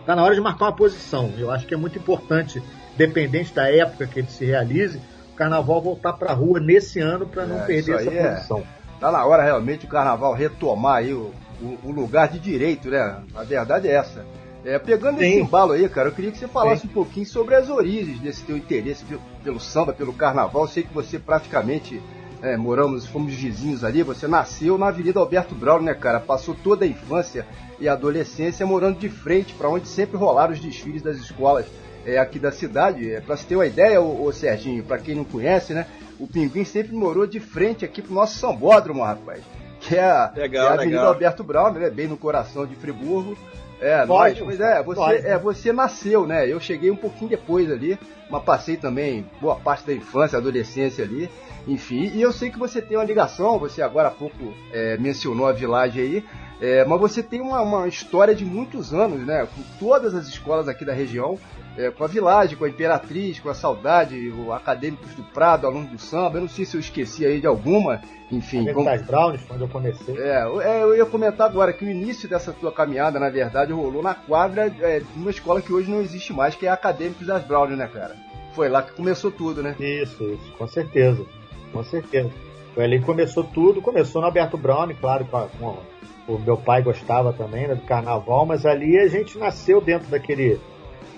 [0.00, 1.32] Está na hora de marcar uma posição.
[1.36, 2.62] Eu acho que é muito importante,
[2.96, 5.00] dependente da época que ele se realize,
[5.32, 8.34] o carnaval voltar para a rua nesse ano para não É, perder essa é.
[8.34, 8.62] posição.
[9.00, 13.16] Tá na hora realmente o carnaval retomar aí o, o, o lugar de direito, né?
[13.34, 14.24] A verdade é essa.
[14.64, 15.40] É, pegando esse Sim.
[15.40, 18.56] embalo aí, cara, eu queria que você falasse um pouquinho sobre as origens desse teu
[18.56, 20.62] interesse pelo, pelo samba, pelo carnaval.
[20.62, 22.00] Eu sei que você praticamente
[22.40, 26.20] é, moramos, fomos vizinhos ali, você nasceu na Avenida Alberto Braulio, né, cara?
[26.20, 27.46] Passou toda a infância
[27.80, 31.66] e adolescência morando de frente para onde sempre rolaram os desfiles das escolas
[32.06, 33.12] é, aqui da cidade.
[33.12, 35.86] É, para você ter uma ideia, ô, ô Serginho, para quem não conhece, né?
[36.20, 39.42] O Pinguim sempre morou de frente aqui pro nosso sambódromo, rapaz.
[39.80, 41.12] Que é Legal, é a Avenida legal.
[41.12, 41.90] Alberto Braulio, né?
[41.90, 43.36] Bem no coração de Friburgo.
[43.82, 45.26] É, Pode, nós, pois é, você, pode.
[45.26, 46.50] é, você nasceu, né?
[46.50, 47.98] Eu cheguei um pouquinho depois ali,
[48.30, 51.28] mas passei também boa parte da infância, adolescência ali,
[51.66, 52.12] enfim.
[52.14, 55.52] E eu sei que você tem uma ligação, você agora há pouco é, mencionou a
[55.52, 56.24] Village aí,
[56.62, 59.46] é, mas você tem uma, uma história de muitos anos, né?
[59.54, 61.36] Com todas as escolas aqui da região,
[61.76, 65.90] é, com a Village, com a Imperatriz, com a Saudade, o Acadêmicos do Prado, alunos
[65.90, 66.36] do samba.
[66.38, 68.62] Eu não sei se eu esqueci aí de alguma, enfim.
[68.64, 68.74] Como...
[68.74, 70.16] como- das Browns, quando eu comecei.
[70.16, 73.72] é, eu- é, eu ia comentar agora que o início dessa tua caminhada, na verdade,
[73.72, 76.74] rolou na quadra é, de uma escola que hoje não existe mais, que é a
[76.74, 78.14] Acadêmicos das Brown, né, cara?
[78.54, 79.74] Foi lá que começou tudo, né?
[79.80, 81.24] Isso, isso, com certeza.
[81.72, 82.30] Com certeza.
[82.74, 83.80] Foi ali que começou tudo.
[83.80, 85.91] Começou no Alberto Brown, claro, com, a- com a-
[86.28, 90.60] o meu pai gostava também né, do carnaval, mas ali a gente nasceu dentro daquele,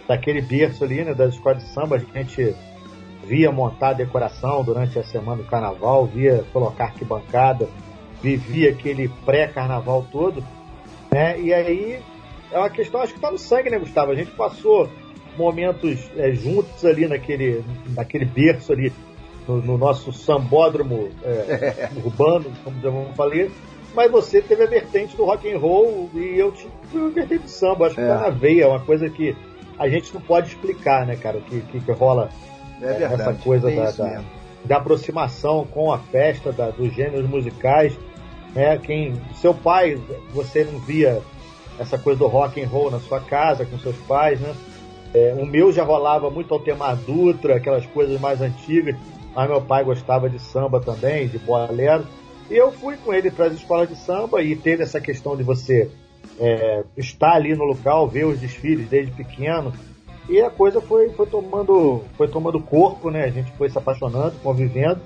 [0.08, 1.96] daquele berço ali, né, das escolas de samba.
[1.96, 2.54] A gente
[3.24, 7.68] via montar a decoração durante a semana do carnaval, via colocar arquibancada,
[8.22, 10.42] vivia aquele pré-carnaval todo,
[11.10, 11.40] né?
[11.40, 12.00] E aí
[12.50, 14.12] é uma questão, acho que tá no sangue, né, Gustavo?
[14.12, 14.88] A gente passou
[15.36, 18.92] momentos é, juntos ali naquele, naquele berço ali,
[19.46, 23.50] no, no nosso sambódromo é, urbano, como eu falei.
[23.94, 27.48] Mas você teve a vertente do rock and roll e eu tive a vertente do
[27.48, 27.86] samba.
[27.86, 28.08] Acho que É.
[28.08, 29.36] tá na veia, é uma coisa que
[29.78, 31.38] a gente não pode explicar, né, cara?
[31.38, 32.28] O que, que, que rola
[32.82, 33.14] É verdade.
[33.14, 34.22] essa coisa tem da, da,
[34.64, 37.96] da aproximação com a festa, da, dos gêneros musicais.
[38.54, 38.78] Né?
[38.78, 39.98] Quem, seu pai,
[40.32, 41.20] você não via
[41.78, 44.54] essa coisa do rock and roll na sua casa com seus pais, né?
[45.12, 48.96] É, o meu já rolava muito Altemar Dutra, aquelas coisas mais antigas,
[49.34, 52.04] mas meu pai gostava de samba também, de bolero.
[52.50, 55.42] E eu fui com ele para as escolas de samba e teve essa questão de
[55.42, 55.90] você
[56.38, 59.72] é, estar ali no local, ver os desfiles desde pequeno.
[60.28, 63.24] E a coisa foi, foi tomando foi tomando corpo, né?
[63.24, 65.00] A gente foi se apaixonando, convivendo.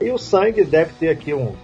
[0.00, 1.54] E o sangue deve ter aqui um,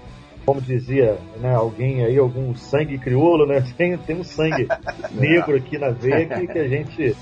[0.44, 3.62] como dizia né, alguém aí, algum sangue crioulo, né?
[3.76, 4.66] Tem, tem um sangue
[5.12, 7.16] negro aqui na veia que, que a gente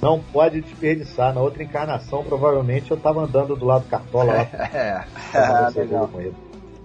[0.00, 1.32] não pode desperdiçar.
[1.32, 4.48] Na outra encarnação, provavelmente, eu estava andando do lado do Cartola lá.
[4.74, 5.04] É.
[5.34, 6.08] Ah, tomando legal.
[6.08, 6.34] com ele.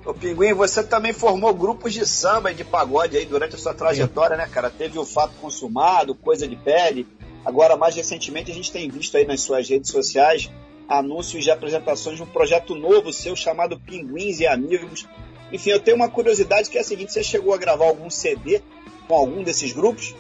[0.08, 3.74] Ô Pinguim, você também formou grupos de samba e de pagode aí durante a sua
[3.74, 4.70] trajetória, né, cara?
[4.70, 7.06] Teve o Fato Consumado, Coisa de Pele.
[7.44, 10.50] Agora, mais recentemente, a gente tem visto aí nas suas redes sociais
[10.88, 15.06] anúncios de apresentações de um projeto novo seu chamado Pinguins e Amigos.
[15.52, 18.62] Enfim, eu tenho uma curiosidade que é a seguinte: você chegou a gravar algum CD
[19.10, 20.16] com algum desses grupos?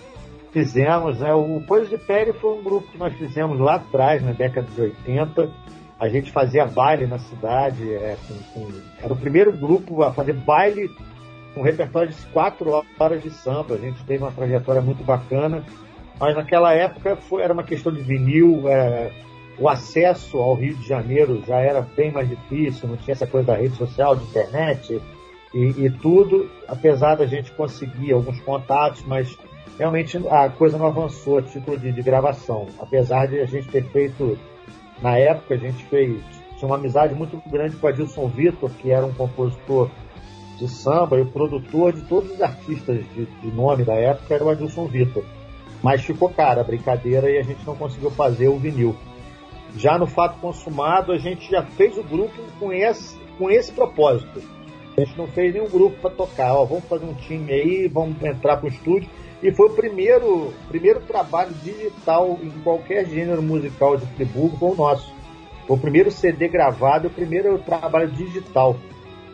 [0.51, 1.33] Fizemos, né?
[1.33, 4.81] O Coisa de Pele foi um grupo que nós fizemos lá atrás, na década de
[4.81, 5.49] 80.
[5.99, 7.91] A gente fazia baile na cidade.
[7.93, 8.71] é, com- com-
[9.01, 10.89] era o primeiro grupo a fazer baile
[11.53, 13.75] com repertório de quatro horas de samba.
[13.75, 15.63] A gente teve uma trajetória muito bacana.
[16.19, 18.67] Mas naquela época foi, era uma questão de vinil.
[18.67, 19.11] é,
[19.59, 22.87] o acesso ao Rio de Janeiro já era bem mais difícil.
[22.87, 25.01] Não tinha essa coisa da rede social, de internet
[25.53, 26.47] e, e tudo.
[26.67, 29.35] Apesar da gente conseguir alguns contatos, mas
[29.79, 32.67] realmente a coisa não avançou a título de, de gravação.
[32.79, 34.37] Apesar de a gente ter feito,
[35.01, 36.19] na época, a gente fez,
[36.57, 39.89] tinha uma amizade muito grande com Adilson Vitor, que era um compositor
[40.57, 44.43] de samba e o produtor de todos os artistas de, de nome da época era
[44.43, 45.23] o Adilson Vitor.
[45.83, 48.95] Mas ficou cara a brincadeira e a gente não conseguiu fazer o vinil.
[49.75, 54.41] Já no Fato Consumado, a gente já fez o grupo com esse, com esse propósito
[54.97, 56.55] A gente não fez nenhum grupo para tocar.
[56.55, 59.07] Ó, vamos fazer um time aí, vamos entrar pro estúdio.
[59.43, 64.75] E foi o primeiro, primeiro trabalho digital em qualquer gênero musical de Friburgo, foi o
[64.75, 65.13] nosso.
[65.67, 68.75] Foi o primeiro CD gravado, o primeiro trabalho digital.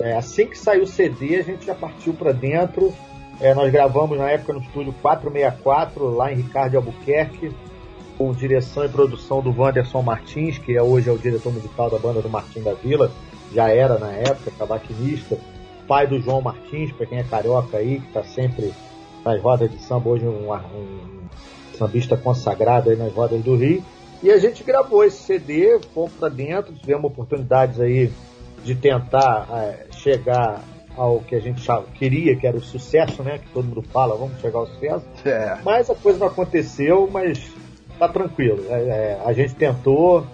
[0.01, 2.93] É, assim que saiu o CD, a gente já partiu para dentro.
[3.39, 7.55] É, nós gravamos na época no estúdio 464, lá em Ricardo Albuquerque,
[8.17, 11.97] com direção e produção do Wanderson Martins, que é hoje é o diretor musical da
[11.97, 13.09] banda do Martim da Vila,
[13.53, 15.37] já era na época, cavaquinista,
[15.87, 18.73] pai do João Martins, para quem é carioca aí, que está sempre
[19.23, 21.23] nas rodas de samba, hoje um, um
[21.77, 23.83] sambista consagrado aí nas rodas do Rio.
[24.21, 28.11] E a gente gravou esse CD, fomos para dentro, tivemos oportunidades aí
[28.63, 30.61] de tentar é, chegar
[30.95, 31.61] ao que a gente
[31.95, 33.39] queria, que era o sucesso, né?
[33.39, 35.05] Que todo mundo fala, vamos chegar ao sucesso.
[35.25, 35.57] É.
[35.63, 37.51] Mas a coisa não aconteceu, mas
[37.99, 38.63] tá tranquilo.
[38.69, 40.25] É, é, a gente tentou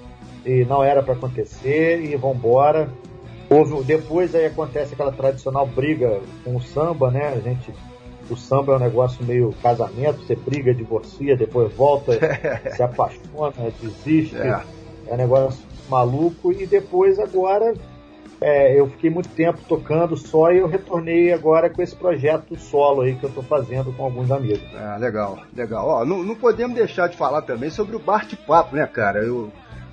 [0.46, 2.90] e não era para acontecer e vamos embora.
[3.50, 7.30] Houve, depois aí acontece aquela tradicional briga com o samba, né?
[7.30, 7.74] A gente
[8.30, 12.14] o samba é um negócio meio casamento, você briga, divorcia, depois volta,
[12.76, 14.38] se apaixona, desiste.
[14.38, 14.62] É.
[15.08, 16.52] é um negócio maluco.
[16.52, 17.74] E depois agora
[18.40, 23.02] é, eu fiquei muito tempo tocando só e eu retornei agora com esse projeto solo
[23.02, 24.64] aí que eu estou fazendo com alguns amigos.
[24.76, 25.88] É, legal, legal.
[25.88, 29.24] Ó, não, não podemos deixar de falar também sobre o bate-papo, né, cara?
[29.24, 29.52] Eu,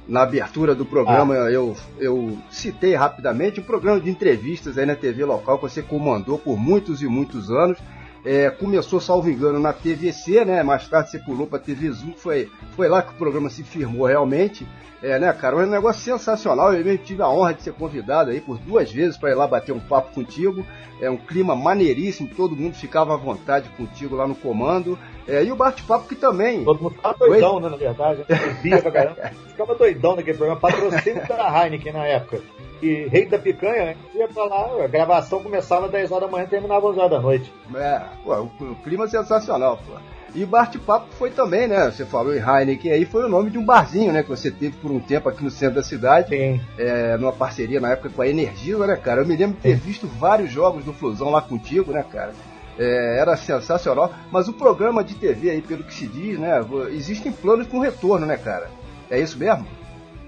[0.09, 1.51] na abertura do programa ah.
[1.51, 6.39] eu, eu citei rapidamente um programa de entrevistas aí na TV local que você comandou
[6.39, 7.79] por muitos e muitos anos.
[8.25, 10.61] É, começou, salvo engano, na TVC, né?
[10.65, 14.05] Mais tarde você pulou para TV Zoom, foi, foi lá que o programa se firmou
[14.05, 14.67] realmente.
[15.07, 15.57] É, né, cara?
[15.57, 16.75] Um negócio sensacional.
[16.75, 19.47] Eu mesmo tive a honra de ser convidado aí por duas vezes para ir lá
[19.47, 20.67] bater um papo contigo.
[21.01, 24.99] É um clima maneiríssimo, todo mundo ficava à vontade contigo lá no comando.
[25.29, 26.65] É, e o bate-papo que também.
[26.65, 28.25] Todo mundo ficava doidão, né, na verdade.
[28.27, 29.31] Bebia pra caramba.
[29.47, 30.61] ficava doidão naquele programa.
[30.61, 32.41] Patrocínio da Heineken na época
[32.81, 33.97] que Rei da Picanha, né?
[34.15, 36.99] ia pra lá, a gravação começava às 10 horas da manhã e terminava às 11
[36.99, 37.53] horas da noite.
[37.75, 39.95] É, pô, o, o clima é sensacional, pô.
[40.37, 41.91] E bate-papo foi também, né?
[41.91, 44.23] Você falou em Heineken aí, foi o nome de um barzinho, né?
[44.23, 46.29] Que você teve por um tempo aqui no centro da cidade.
[46.29, 46.61] Sim.
[46.77, 49.23] É, numa parceria na época com a Energisa, né, cara?
[49.23, 52.33] Eu me lembro de ter visto vários jogos do Flusão lá contigo, né, cara?
[52.79, 54.13] É, era sensacional.
[54.31, 56.61] Mas o programa de TV aí, pelo que se diz, né?
[56.91, 58.69] Existem planos com retorno, né, cara?
[59.11, 59.67] É isso mesmo?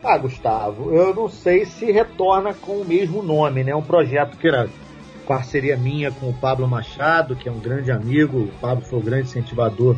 [0.03, 3.75] Ah, Gustavo, eu não sei se retorna com o mesmo nome, né?
[3.75, 4.71] Um projeto que era
[5.29, 8.39] parceria minha com o Pablo Machado, que é um grande amigo.
[8.39, 9.95] O Pablo foi o grande incentivador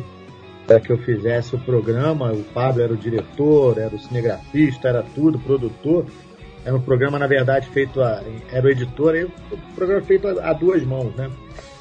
[0.67, 2.33] para que eu fizesse o programa.
[2.33, 6.05] O Pablo era o diretor, era o cinegrafista, era tudo, produtor.
[6.65, 8.21] Era um programa, na verdade, feito a.
[8.51, 11.31] Era o editor, aí, o programa feito a, a, duas mãos, né?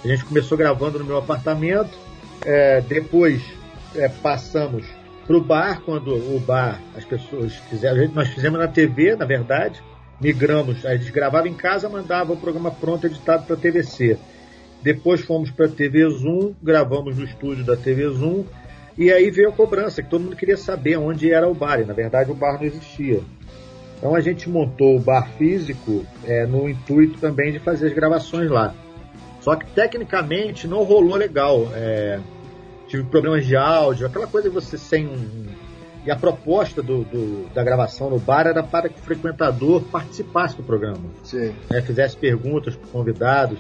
[0.03, 1.91] A gente começou gravando no meu apartamento,
[2.47, 3.43] é, depois
[3.97, 4.87] é, passamos
[5.27, 8.09] pro bar, quando o bar, as pessoas quiseram.
[8.15, 9.83] Nós fizemos na TV, na verdade,
[10.21, 14.19] migramos, a gente gravava em casa, mandava o programa pronto editado para a TVC.
[14.83, 18.45] Depois fomos para a TV Zoom, gravamos no estúdio da TV Zoom,
[18.97, 21.85] e aí veio a cobrança, que todo mundo queria saber onde era o bar, e
[21.85, 23.21] na verdade o bar não existia.
[23.97, 28.51] Então a gente montou o bar físico é, no intuito também de fazer as gravações
[28.51, 28.75] lá.
[29.41, 31.69] Só que tecnicamente não rolou legal.
[31.75, 32.19] É,
[32.89, 35.47] tive problemas de áudio, aquela coisa de você sem um.
[36.05, 40.57] E a proposta do, do, da gravação no bar era para que o frequentador participasse
[40.57, 41.05] do programa.
[41.23, 41.55] Sim.
[41.71, 43.59] Né, fizesse perguntas para convidados.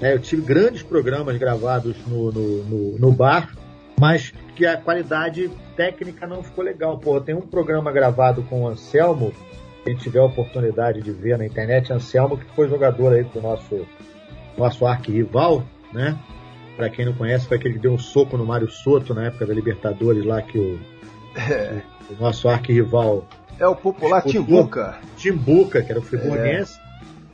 [0.00, 3.54] Né, eu tive grandes programas gravados no, no, no, no bar,
[3.98, 6.98] mas que a qualidade técnica não ficou legal.
[6.98, 9.32] Pô, tem um programa gravado com o Anselmo,
[9.84, 13.86] quem tiver a oportunidade de ver na internet, Anselmo, que foi jogador aí do nosso,
[14.58, 15.62] nosso arquirrival,
[15.92, 16.18] né?
[16.76, 19.46] Para quem não conhece, foi aquele que deu um soco no Mário Soto na época
[19.46, 20.78] da Libertadores lá que o,
[21.36, 21.82] é.
[22.10, 23.26] o nosso arquirrival.
[23.58, 24.98] É o popular Timbuca.
[25.16, 26.78] Timbuca, que era o friburguense.
[26.82, 26.86] É.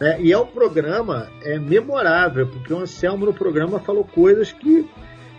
[0.03, 4.84] É, e é um programa é, memorável, porque o Anselmo no programa falou coisas que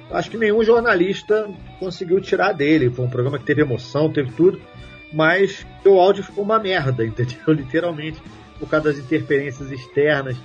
[0.09, 1.49] acho que nenhum jornalista
[1.79, 2.89] conseguiu tirar dele.
[2.89, 4.61] Foi um programa que teve emoção, teve tudo,
[5.11, 7.37] mas o áudio ficou uma merda, entendeu?
[7.47, 8.21] Literalmente,
[8.57, 10.37] por causa das interferências externas.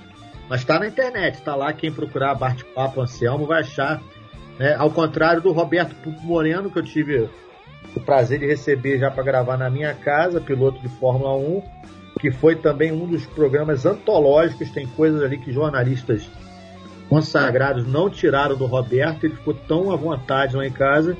[0.49, 1.71] Mas está na internet, está lá.
[1.71, 4.01] Quem procurar Bate-Papo Anselmo vai achar.
[4.57, 4.75] Né?
[4.75, 7.29] Ao contrário do Roberto Moreno, que eu tive
[7.95, 11.61] o prazer de receber já para gravar na minha casa, piloto de Fórmula 1,
[12.19, 14.69] que foi também um dos programas antológicos.
[14.71, 16.29] Tem coisas ali que jornalistas
[17.07, 19.25] consagrados não tiraram do Roberto.
[19.25, 21.17] Ele ficou tão à vontade lá em casa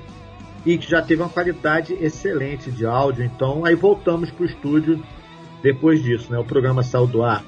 [0.66, 3.24] e que já teve uma qualidade excelente de áudio.
[3.24, 5.03] Então, aí voltamos para o estúdio
[5.64, 6.32] depois disso.
[6.32, 6.38] Né?
[6.38, 7.43] O programa saiu do ar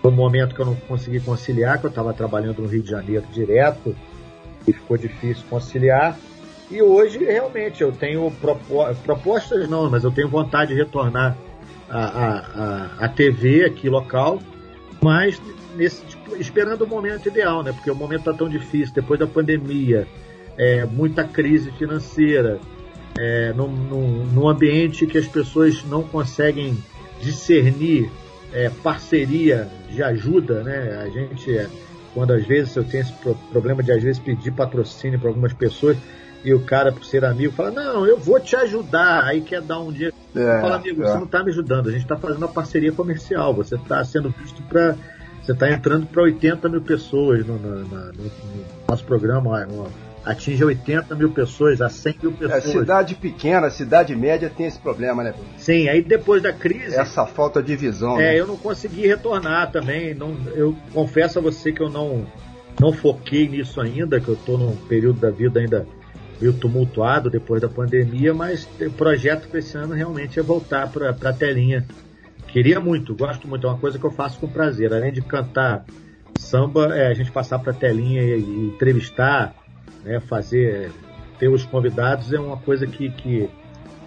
[0.00, 2.90] foi um momento que eu não consegui conciliar, que eu estava trabalhando no Rio de
[2.90, 3.96] Janeiro direto
[4.66, 6.16] e ficou difícil conciliar.
[6.70, 11.36] E hoje, realmente, eu tenho propo propostas, não, mas eu tenho vontade de retornar
[11.88, 14.38] à, à, à, TV aqui local,
[15.02, 15.40] mas
[15.74, 17.72] nesse tipo, esperando o momento ideal, né?
[17.72, 20.06] Porque o momento tá tão difícil, depois da pandemia,
[20.58, 22.60] é, muita crise financeira,
[23.18, 26.76] é, num, num, num ambiente que as pessoas não conseguem
[27.22, 28.10] discernir
[28.52, 31.02] é, parceria de ajuda, né?
[31.02, 31.66] A gente, é,
[32.12, 33.12] quando às vezes eu tenho esse
[33.50, 35.96] problema de às vezes pedir patrocínio para algumas pessoas
[36.44, 39.24] e o cara, por ser amigo, fala: Não, eu vou te ajudar.
[39.24, 40.12] Aí quer dar um dia.
[40.34, 41.06] É, fala, amigo, é.
[41.06, 44.30] você não está me ajudando, a gente está fazendo uma parceria comercial, você está sendo
[44.30, 44.96] visto para.
[45.42, 48.30] Você está entrando para 80 mil pessoas no, no, no, no
[48.86, 49.64] nosso programa.
[49.66, 49.88] Uma,
[50.24, 52.66] atinge 80 mil pessoas, a 100 mil pessoas.
[52.66, 55.32] É, cidade pequena, cidade média tem esse problema, né?
[55.56, 56.94] Sim, aí depois da crise.
[56.94, 58.20] Essa falta de visão.
[58.20, 58.40] É, né?
[58.40, 60.14] eu não consegui retornar também.
[60.14, 62.26] Não, eu confesso a você que eu não,
[62.78, 65.86] não foquei nisso ainda, que eu estou num período da vida ainda
[66.40, 71.10] meio tumultuado depois da pandemia, mas o projeto para esse ano realmente é voltar para
[71.10, 71.86] a telinha.
[72.48, 74.92] Queria muito, gosto muito, é uma coisa que eu faço com prazer.
[74.92, 75.84] Além de cantar
[76.38, 79.54] samba, é a gente passar para a telinha e, e entrevistar
[80.04, 80.90] né, fazer,
[81.38, 83.48] ter os convidados é uma coisa que, que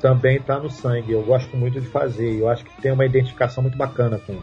[0.02, 1.12] também está no sangue.
[1.12, 4.38] Eu gosto muito de fazer e eu acho que tem uma identificação muito bacana com,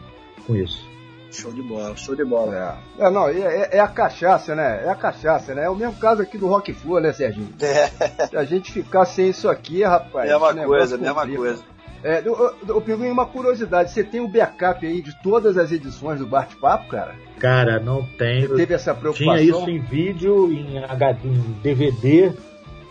[0.47, 0.88] com isso.
[1.31, 2.81] Show de bola, show de bola.
[2.99, 4.85] É, é não, é, é, a cachaça, né?
[4.85, 5.65] É a cachaça, né?
[5.65, 7.53] É o mesmo caso aqui do Rock Flu, né, Serginho?
[7.61, 7.87] É.
[8.27, 10.29] Se a gente ficar sem isso aqui, rapaz.
[10.29, 11.63] Mesma coisa, mesma coisa.
[12.03, 16.21] É, o, Pinguim, uma curiosidade, você tem o um backup aí de todas as edições
[16.21, 17.15] do Bate-Papo, cara?
[17.39, 18.49] Cara, não tenho.
[18.49, 19.37] Você teve essa preocupação?
[19.37, 22.33] Tinha isso em vídeo, em, HD, em DVD,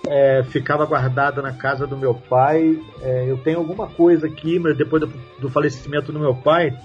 [0.07, 2.77] é, ficava guardado na casa do meu pai.
[3.01, 6.77] É, eu tenho alguma coisa aqui, mas depois do, do, falecimento do meu pai,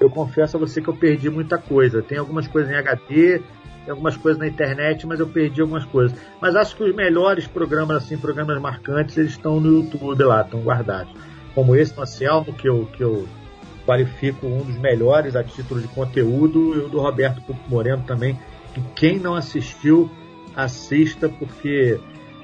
[0.00, 2.02] eu confesso a você que eu perdi muita coisa.
[2.02, 3.38] Tem algumas coisas em HD,
[3.84, 6.18] tem algumas coisas na internet, mas eu perdi algumas coisas.
[6.40, 10.60] Mas acho que os melhores programas, assim, programas marcantes, eles estão no YouTube lá, estão
[10.60, 11.12] guardados
[11.56, 13.26] como esse no Anselmo, que eu, que eu
[13.86, 18.38] qualifico um dos melhores a título de conteúdo, e o do Roberto Pupo Moreno também,
[18.74, 20.10] que quem não assistiu,
[20.54, 21.98] assista, porque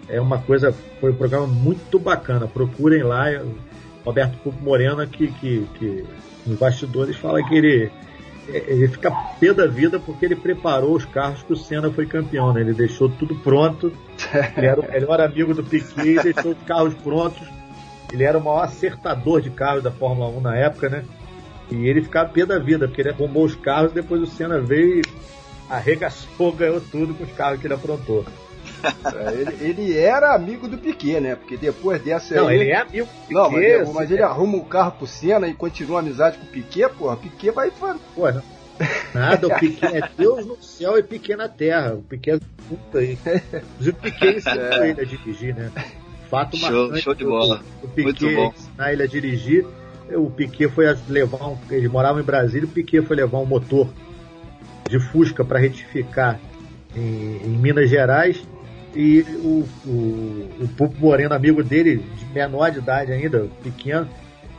[0.09, 2.49] é uma coisa, foi um programa muito bacana.
[2.49, 3.27] Procurem lá,
[4.03, 6.07] Roberto Pupo Moreno, que, que, que
[6.47, 7.91] nos bastidores fala que ele,
[8.49, 12.53] ele fica pé da vida porque ele preparou os carros que o Senna foi campeão,
[12.53, 12.61] né?
[12.61, 13.93] Ele deixou tudo pronto,
[14.57, 17.47] ele era o melhor amigo do Piquet, deixou os carros prontos
[18.13, 21.05] ele era o maior acertador de carros da Fórmula 1 na época, né?
[21.71, 24.99] E ele ficava pé da vida, porque ele arrumou os carros, depois o Senna veio
[24.99, 25.03] e
[25.71, 28.25] arregaçou, ganhou tudo com os carros que ele aprontou.
[28.83, 31.37] É, ele, ele, era amigo do Piquet, né?
[31.37, 32.61] Porque depois dessa Não, aí...
[32.61, 33.35] ele é amigo do Piquet.
[33.35, 36.45] Não, mas, mas ele arruma o um carro pro Senna e continua a amizade com
[36.45, 37.17] o Piquet, porra.
[37.17, 37.71] Piquet vai...
[37.71, 38.43] Pô, não.
[39.15, 41.95] Nada, o Piquet é Deus no céu e Piquet na terra.
[41.95, 43.19] O Piquet é puta aí.
[43.81, 44.91] O Piquet ensinou é.
[44.91, 45.71] ele a dirigir, né?
[46.33, 46.97] fato show.
[46.97, 47.63] Show de bola.
[47.83, 48.55] O, Piquet Muito bom.
[48.79, 49.67] na ilha dirigir.
[50.15, 51.59] O Piquet foi levar um.
[51.71, 53.89] Ele morava em Brasília, o Piquet foi levar um motor
[54.89, 56.41] de Fusca para retificar
[56.97, 58.43] em, em, Minas Gerais.
[58.95, 64.09] E o, o, o Pupo Moreno, amigo dele, de menor de idade ainda, pequeno,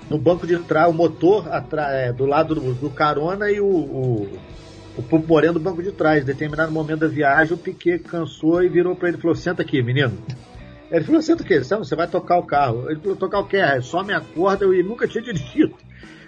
[0.10, 1.48] no banco de trás, o motor
[1.92, 4.40] é, do lado do, do, carona e o, o,
[4.98, 6.24] o Pupo Moreno do banco de trás.
[6.24, 9.62] Em determinado momento da viagem, o Piquet cansou e virou para ele e falou: Senta
[9.62, 10.18] aqui, menino.
[10.94, 12.88] Ele falou, senta aqui, você vai tocar o carro.
[12.88, 13.58] Ele falou, tocar o quê?
[13.58, 15.74] É, só me acorda, eu nunca tinha dirigido.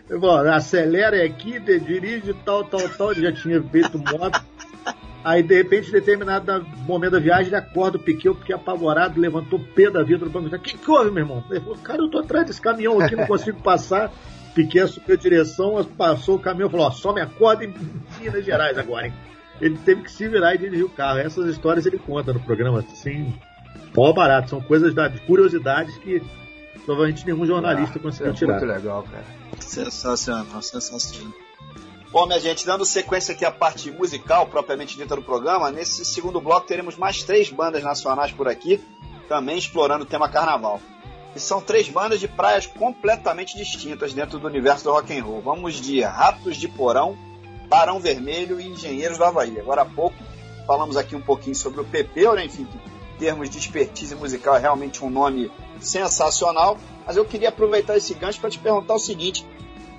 [0.09, 3.11] Eu falei, acelera aqui, dirige, tal, tal, tal.
[3.11, 4.43] Ele já tinha feito moto.
[5.25, 9.57] Aí, de repente, em determinado momento da viagem, ele acorda o Piquet, Piquet apavorado, levantou
[9.57, 10.55] o pé da vida do banco.
[10.55, 11.43] O que, houve, meu irmão?
[11.49, 14.11] Ele falou, cara, eu tô atrás desse caminhão aqui, não consigo passar.
[14.53, 17.73] Piquet subiu a direção, passou o caminhão, falou, ó, só me acorda em
[18.19, 19.13] Minas Gerais agora, hein?
[19.59, 21.17] Ele teve que se virar e dirigir o carro.
[21.17, 23.33] Essas histórias ele conta no programa, assim,
[23.95, 24.51] pó barato.
[24.51, 26.21] São coisas da, curiosidades que
[26.85, 28.59] provavelmente nenhum jornalista ah, conseguiu é tirar.
[28.59, 29.25] Muito legal, cara.
[29.59, 31.44] Sensacional, sensacional.
[32.15, 36.39] Bom, minha gente, dando sequência aqui à parte musical propriamente dita do programa, nesse segundo
[36.39, 38.81] bloco teremos mais três bandas nacionais por aqui,
[39.27, 40.79] também explorando o tema carnaval.
[41.35, 45.41] E são três bandas de praias completamente distintas dentro do universo do rock and roll.
[45.41, 47.17] Vamos de Ratos de Porão,
[47.67, 49.59] Barão Vermelho e Engenheiros do Havaí.
[49.59, 50.15] Agora há pouco
[50.65, 52.45] falamos aqui um pouquinho sobre o Pepeu, né?
[52.45, 52.65] enfim,
[53.19, 55.51] termos de expertise musical, é realmente um nome
[55.81, 56.77] sensacional.
[57.05, 59.45] Mas eu queria aproveitar esse gancho para te perguntar o seguinte: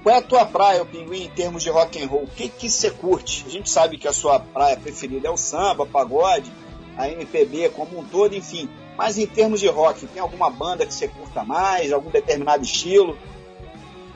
[0.06, 2.22] qual é a tua praia, o Pinguim, em termos de rock and roll?
[2.22, 3.44] O que que você curte?
[3.44, 6.48] A gente sabe que a sua praia preferida é o samba, pagode,
[6.96, 8.68] a MPB como um todo, enfim.
[8.96, 13.18] Mas em termos de rock, tem alguma banda que você curta mais, algum determinado estilo?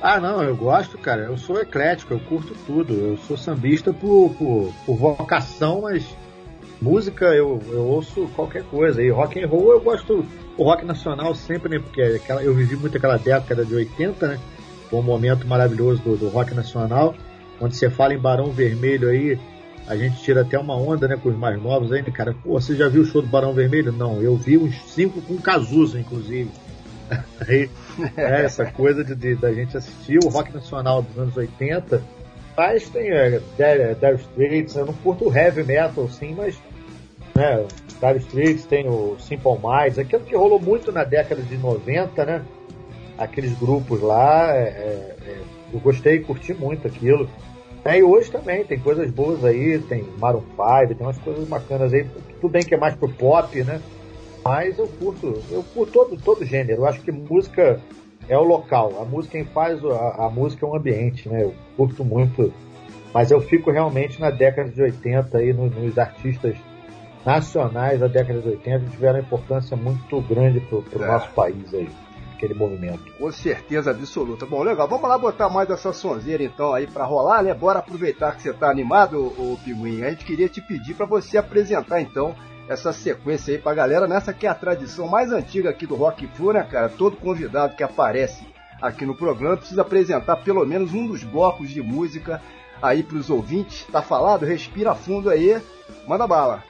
[0.01, 1.23] Ah, não, eu gosto, cara.
[1.23, 2.95] Eu sou eclético, eu curto tudo.
[2.95, 6.05] Eu sou sambista por, por, por vocação, mas
[6.81, 9.03] música eu, eu ouço qualquer coisa.
[9.03, 10.25] E rock and roll eu gosto
[10.57, 11.79] o rock nacional sempre, né?
[11.81, 14.41] Porque aquela, eu vivi muito aquela década de 80, né?
[14.91, 17.15] Foi um momento maravilhoso do, do rock nacional.
[17.59, 19.39] Quando você fala em Barão Vermelho aí,
[19.87, 22.35] a gente tira até uma onda, né, com os mais novos ainda, cara.
[22.43, 23.93] Pô, você já viu o show do Barão Vermelho?
[23.93, 26.51] Não, eu vi uns cinco com Cazuza, inclusive.
[27.47, 27.71] Aí,
[28.17, 32.03] é essa coisa de, de, da gente assistir o rock nacional dos anos 80.
[32.57, 36.61] Mas tem é, Dire Straits, eu não curto o heavy metal, sim, mas
[37.35, 37.65] né,
[38.01, 42.43] Dire Straits tem o Simple Minds, aquilo que rolou muito na década de 90, né?
[43.21, 45.41] Aqueles grupos lá, é, é, é
[45.73, 47.29] eu gostei, curti muito aquilo.
[47.85, 51.95] É, e hoje também tem coisas boas aí, tem Maroon 5, tem umas coisas bacanas
[51.95, 52.07] aí.
[52.41, 53.81] Tudo bem que é mais pro pop, né?
[54.45, 56.83] Mas eu curto, eu curto todo, todo gênero.
[56.83, 57.81] Eu acho que música
[58.29, 59.01] é o local.
[59.01, 61.43] A música quem faz a, a música é um ambiente, né?
[61.45, 62.53] Eu curto muito.
[63.15, 66.57] Mas eu fico realmente na década de 80 aí, nos, nos artistas
[67.25, 71.07] nacionais da década de 80 tiveram importância muito grande pro, pro é.
[71.07, 71.89] nosso país aí
[72.41, 73.13] aquele movimento.
[73.19, 74.47] Com certeza absoluta.
[74.47, 74.89] Bom, legal.
[74.89, 77.53] Vamos lá botar mais essa sonzeira então aí para rolar, né?
[77.53, 80.03] Bora aproveitar que você tá animado, o Pinguim.
[80.03, 82.35] A gente queria te pedir para você apresentar então
[82.67, 86.27] essa sequência aí pra galera, nessa que é a tradição mais antiga aqui do Rock
[86.29, 86.89] Flu, né, cara?
[86.89, 88.47] Todo convidado que aparece
[88.81, 92.41] aqui no programa precisa apresentar pelo menos um dos blocos de música
[92.81, 93.85] aí pros ouvintes.
[93.93, 94.47] Tá falado?
[94.47, 95.61] Respira fundo aí,
[96.07, 96.63] manda bala.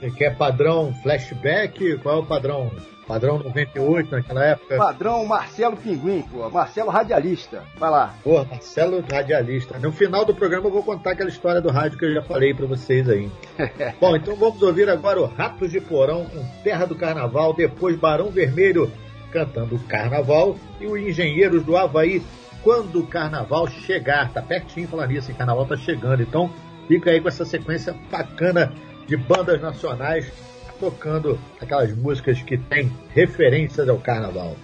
[0.00, 1.98] Você quer padrão flashback?
[1.98, 2.70] Qual é o padrão?
[3.08, 4.76] Padrão 98 naquela época?
[4.76, 6.50] Padrão Marcelo Pinguim, pô.
[6.50, 7.62] Marcelo Radialista.
[7.78, 8.14] Vai lá.
[8.22, 9.78] Pô, Marcelo Radialista.
[9.78, 12.52] No final do programa eu vou contar aquela história do rádio que eu já falei
[12.52, 13.30] para vocês aí.
[13.98, 18.30] Bom, então vamos ouvir agora o Ratos de Porão com Terra do Carnaval, depois Barão
[18.30, 18.92] Vermelho
[19.32, 22.22] cantando Carnaval e o Engenheiros do Havaí
[22.62, 24.30] quando o Carnaval chegar.
[24.34, 26.22] Tá pertinho falar nisso, o Carnaval tá chegando.
[26.22, 26.50] Então
[26.86, 28.70] fica aí com essa sequência bacana
[29.06, 30.30] de bandas nacionais
[30.78, 34.56] tocando aquelas músicas que têm referências ao carnaval.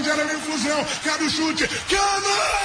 [0.00, 0.86] Tamandiara na infusão.
[1.04, 1.68] Cabe o chute.
[1.68, 2.59] Cana!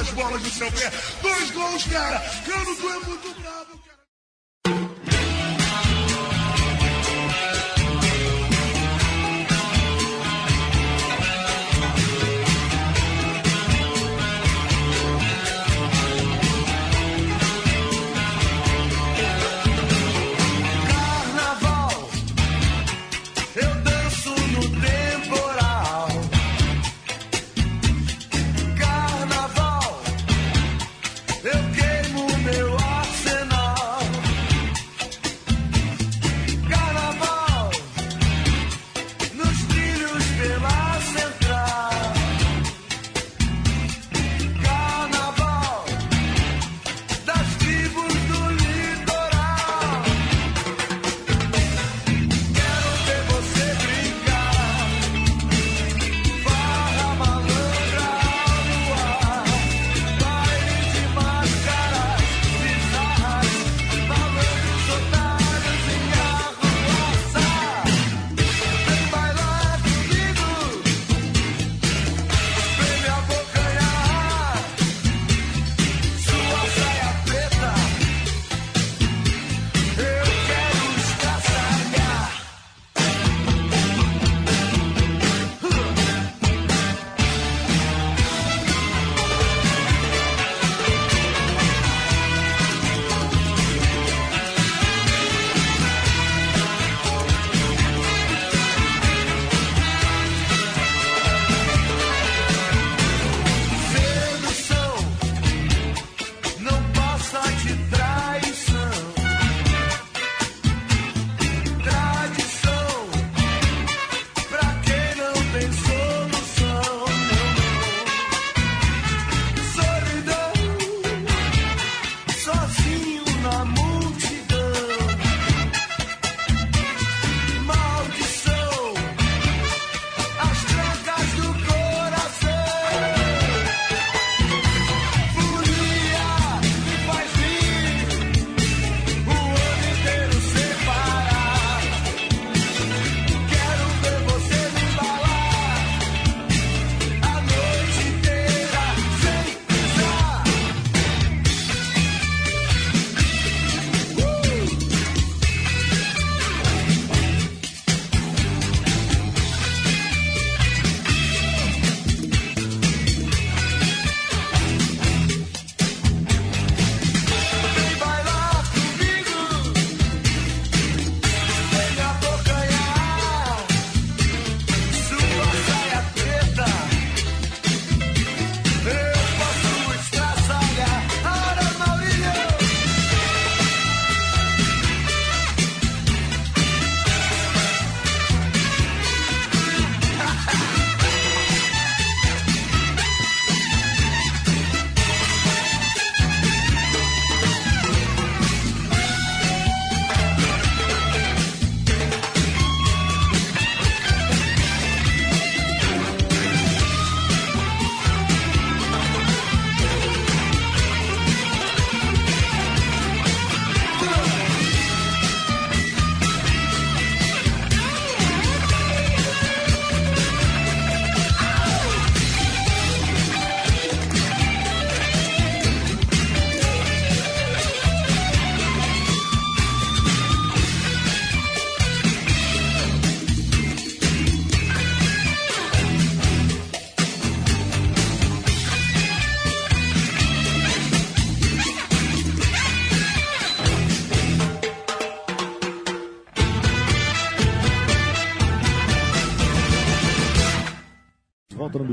[0.00, 0.90] duas bolas no seu pé,
[1.22, 2.18] dois gols, cara.
[2.46, 3.39] Cano, tu é muito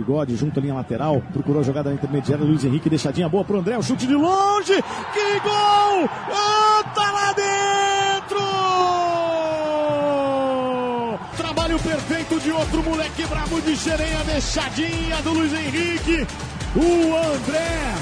[0.07, 3.77] bigode, junto à linha lateral, procurou a jogada intermediária, Luiz Henrique, deixadinha boa pro André,
[3.77, 4.73] o chute de longe,
[5.13, 6.09] que gol!
[6.31, 8.37] Ah, tá lá dentro!
[11.35, 16.25] Trabalho perfeito de outro moleque bravo de Xerém, a deixadinha do Luiz Henrique,
[16.75, 17.93] o André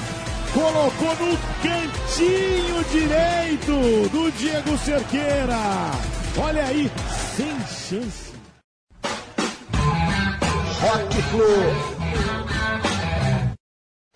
[0.53, 5.57] colocou no cantinho direito do Diego Cerqueira.
[6.37, 6.91] Olha aí,
[7.35, 8.35] sem chance.
[10.81, 11.94] Rock Flu.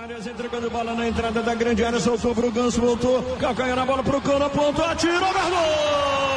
[0.10, 4.01] Arias entregando bola na entrada da grande área, soltou pro Ganso, voltou, calcanhar na bola
[4.01, 6.29] pro Cano, apontou, atirou, guardou!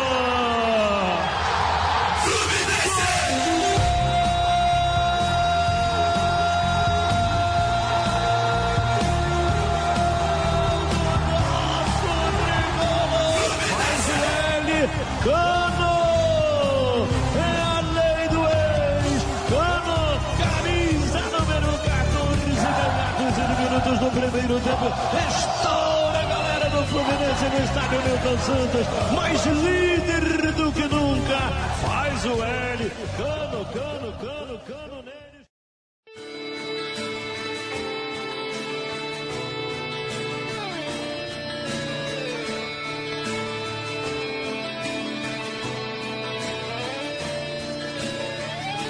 [24.30, 24.86] Primeiro tempo.
[25.28, 28.86] Estoura a galera do Fluminense no estádio Milton Santos.
[29.14, 31.38] Mais líder do que nunca.
[31.84, 32.92] Faz o L.
[33.16, 35.46] Cano, cano, cano, cano neles.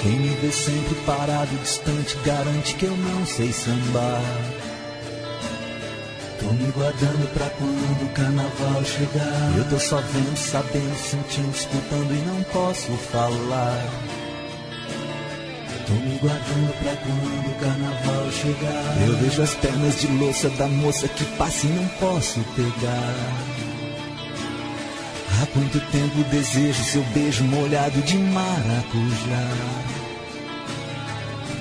[0.03, 4.21] Quem me vê sempre parado, distante, garante que eu não sei sambar.
[6.53, 9.57] Tô me guardando pra quando o carnaval chegar.
[9.57, 13.83] Eu tô só vendo, sabendo, sentindo, escutando e não posso falar.
[15.87, 19.09] Tô me guardando pra quando o carnaval chegar.
[19.09, 23.15] Eu vejo as pernas de louça da moça que passa e não posso pegar.
[25.41, 30.02] Há quanto tempo desejo seu beijo molhado de maracujá.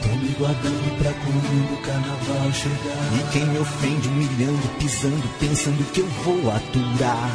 [0.02, 3.20] Tô me guardando pra quando o carnaval chegar.
[3.20, 7.32] E quem me ofende, humilhando, pisando, pensando que eu vou aturar.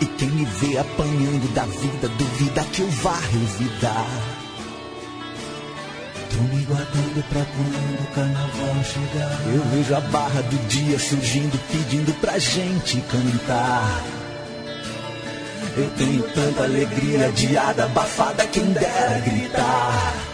[0.00, 4.06] E quem me vê apanhando da vida, duvida que eu vá revidar.
[6.30, 9.40] Tô me guardando pra quando o carnaval chegar.
[9.54, 14.02] Eu vejo a barra do dia surgindo, pedindo pra gente cantar.
[15.76, 20.31] Eu tenho tanta alegria, adiada, abafada, quem dera gritar.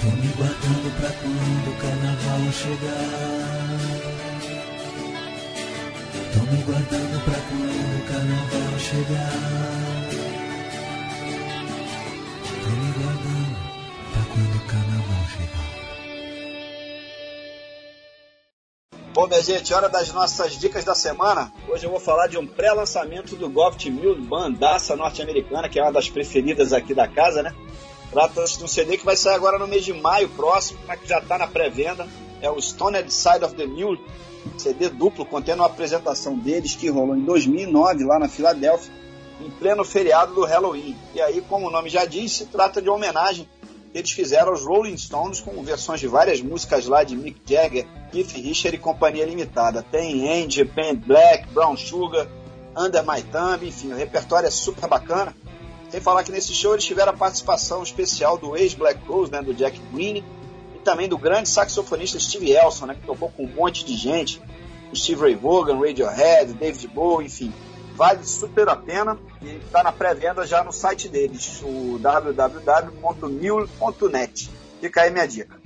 [0.00, 3.04] Tô me guardando pra quando o carnaval chegar.
[6.32, 9.32] Tô me guardando pra quando o carnaval chegar.
[12.62, 13.56] Tô me guardando
[14.10, 15.68] pra quando o carnaval chegar.
[19.12, 21.52] Bom, minha gente, hora das nossas dicas da semana.
[21.68, 25.92] Hoje eu vou falar de um pré-lançamento do Goft Mule, bandaça norte-americana, que é uma
[25.92, 27.54] das preferidas aqui da casa, né?
[28.10, 31.08] Trata-se de um CD que vai sair agora no mês de maio próximo, mas que
[31.08, 32.08] já está na pré-venda.
[32.42, 34.00] É o Stoned Side of the Mule,
[34.58, 38.92] CD duplo, contendo uma apresentação deles que rolou em 2009 lá na Filadélfia,
[39.40, 40.96] em pleno feriado do Halloween.
[41.14, 43.48] E aí, como o nome já diz, se trata de uma homenagem
[43.92, 47.86] que eles fizeram aos Rolling Stones com versões de várias músicas lá de Mick Jagger,
[48.10, 49.84] Keith Richard e Companhia Limitada.
[49.90, 52.26] Tem Angie, Paint Black, Brown Sugar,
[52.76, 55.34] Under My Thumb, enfim, o repertório é super bacana.
[55.90, 59.52] Sem falar que nesse show eles tiveram a participação especial do ex-Black Rose, né, do
[59.52, 60.24] Jack Green,
[60.74, 64.40] e também do grande saxofonista Steve Elson, né, que tocou com um monte de gente,
[64.92, 67.52] o Steve Ray Vaughan, Radiohead, David Bowie, enfim.
[67.94, 73.00] Vale super a pena e está na pré-venda já no site deles, o www.mule.net.
[74.80, 75.58] Fica aí minha dica.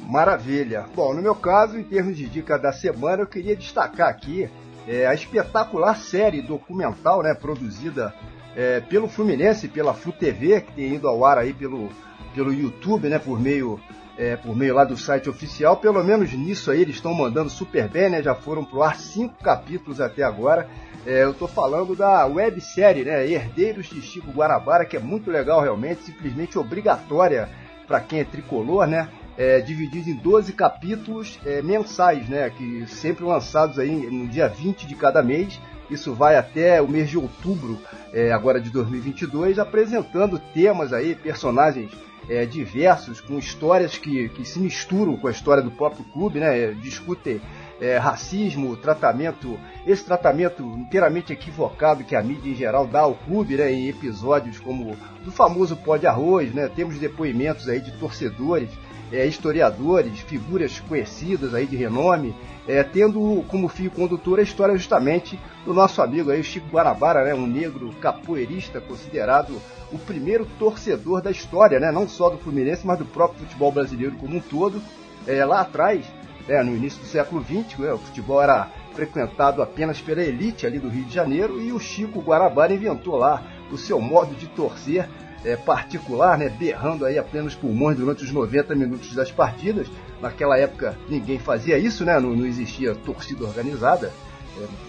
[0.00, 0.86] Maravilha.
[0.94, 4.50] Bom, no meu caso, em termos de dica da semana, eu queria destacar aqui
[4.88, 8.14] é, a espetacular série documental, né, produzida
[8.58, 11.90] é, pelo Fluminense, pela Flu TV, que tem ido ao ar aí pelo,
[12.34, 13.78] pelo YouTube, né, por meio
[14.18, 15.76] é, por meio lá do site oficial.
[15.76, 18.20] Pelo menos nisso aí eles estão mandando super bem, né?
[18.20, 20.68] Já foram pro ar cinco capítulos até agora.
[21.06, 23.24] É, eu tô falando da websérie, né?
[23.30, 27.48] Herdeiros de Chico Guarabara, que é muito legal realmente, simplesmente obrigatória
[27.86, 29.08] para quem é tricolor, né?
[29.36, 32.50] É, dividido em 12 capítulos é, mensais, né?
[32.50, 35.60] Que sempre lançados aí no dia 20 de cada mês.
[35.90, 37.78] Isso vai até o mês de outubro,
[38.12, 41.90] é, agora de 2022, apresentando temas aí, personagens
[42.28, 46.72] é, diversos, com histórias que, que se misturam com a história do próprio clube, né?
[46.72, 47.40] Discutem
[47.80, 53.56] é, racismo, tratamento, esse tratamento inteiramente equivocado que a mídia em geral dá ao clube,
[53.56, 53.72] né?
[53.72, 56.68] Em episódios como do famoso pó de arroz, né?
[56.74, 58.70] Temos depoimentos aí de torcedores
[59.12, 62.34] é, historiadores, figuras conhecidas aí de renome,
[62.66, 67.34] é, tendo como fio condutor a história justamente do nosso amigo aí, Chico Guarabara, né,
[67.34, 72.98] um negro capoeirista considerado o primeiro torcedor da história, né, não só do Fluminense, mas
[72.98, 74.82] do próprio futebol brasileiro como um todo.
[75.26, 76.04] É, lá atrás,
[76.46, 80.78] é, no início do século XX, né, o futebol era frequentado apenas pela elite ali
[80.78, 85.08] do Rio de Janeiro e o Chico Guarabara inventou lá o seu modo de torcer
[85.44, 89.86] é, particular, né, berrando aí a plenos pulmões durante os 90 minutos das partidas.
[90.20, 94.12] Naquela época ninguém fazia isso, né, não, não existia torcida organizada,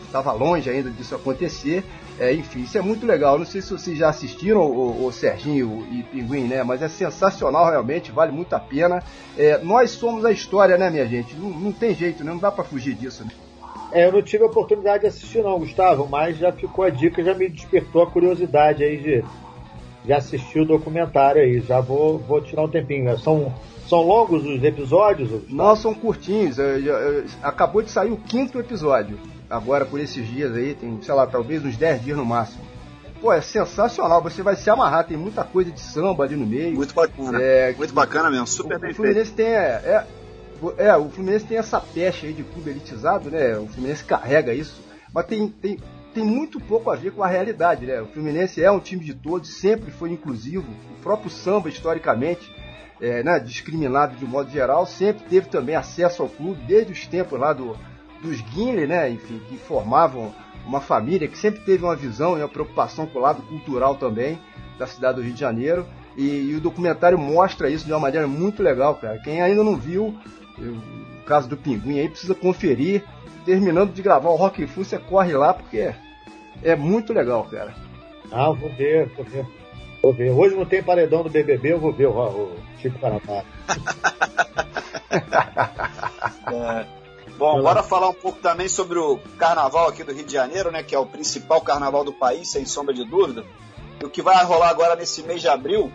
[0.05, 1.83] estava é, longe ainda disso acontecer.
[2.19, 3.37] É, enfim, isso é muito legal.
[3.37, 6.63] Não sei se vocês já assistiram o, o Serginho e Pinguim, né?
[6.63, 9.01] Mas é sensacional realmente, vale muito a pena.
[9.37, 11.35] É, nós somos a história, né, minha gente?
[11.35, 12.31] Não, não tem jeito, né?
[12.31, 13.23] não dá para fugir disso.
[13.23, 13.31] Né?
[13.91, 17.23] É, eu não tive a oportunidade de assistir não, Gustavo, mas já ficou a dica,
[17.23, 19.23] já me despertou a curiosidade aí de,
[20.03, 21.59] de assistir o documentário aí.
[21.61, 23.17] Já vou, vou tirar um tempinho.
[23.19, 23.53] São,
[23.87, 25.29] são longos os episódios?
[25.29, 25.55] Gustavo?
[25.55, 26.57] Não, são curtinhos.
[26.57, 29.19] Eu, eu, eu, acabou de sair o quinto episódio.
[29.49, 32.63] Agora por esses dias aí, tem, sei lá, talvez uns 10 dias no máximo.
[33.19, 36.75] Pô, é sensacional, você vai se amarrar, tem muita coisa de samba ali no meio.
[36.75, 37.41] Muito bacana.
[37.41, 39.35] É, muito bacana mesmo, super o, bem o Fluminense feito.
[39.35, 40.05] tem é,
[40.77, 43.57] é, é, o Fluminense tem essa pecha aí de clube elitizado, né?
[43.57, 44.81] O Fluminense carrega isso,
[45.13, 45.77] mas tem, tem,
[46.13, 48.01] tem muito pouco a ver com a realidade, né?
[48.01, 50.71] O Fluminense é um time de todos, sempre foi inclusivo.
[50.97, 52.51] O próprio samba, historicamente,
[53.01, 57.07] é, né, discriminado de um modo geral, sempre teve também acesso ao clube, desde os
[57.07, 57.77] tempos lá do,
[58.21, 59.09] dos Guinle, né?
[59.09, 60.33] Enfim, que formavam
[60.65, 64.39] uma família que sempre teve uma visão e uma preocupação com o lado cultural também
[64.77, 65.85] da cidade do Rio de Janeiro.
[66.17, 69.19] E, e o documentário mostra isso de uma maneira muito legal, cara.
[69.19, 70.15] Quem ainda não viu,
[70.57, 73.03] o caso do Pinguim aí, precisa conferir.
[73.45, 75.93] Terminando de gravar o Rock Fu, você corre lá porque
[76.63, 77.73] é, muito legal, cara.
[78.31, 79.45] Ah, vou ver, vou ver.
[80.01, 80.31] Vou ver.
[80.31, 83.19] Hoje não tem paredão do BBB, eu vou ver o, o Chico Paraná.
[86.51, 86.85] é.
[87.37, 90.83] Bom, bora falar um pouco também sobre o carnaval aqui do Rio de Janeiro, né?
[90.83, 93.45] Que é o principal carnaval do país, sem sombra de dúvida.
[94.01, 95.89] E o que vai rolar agora nesse mês de abril,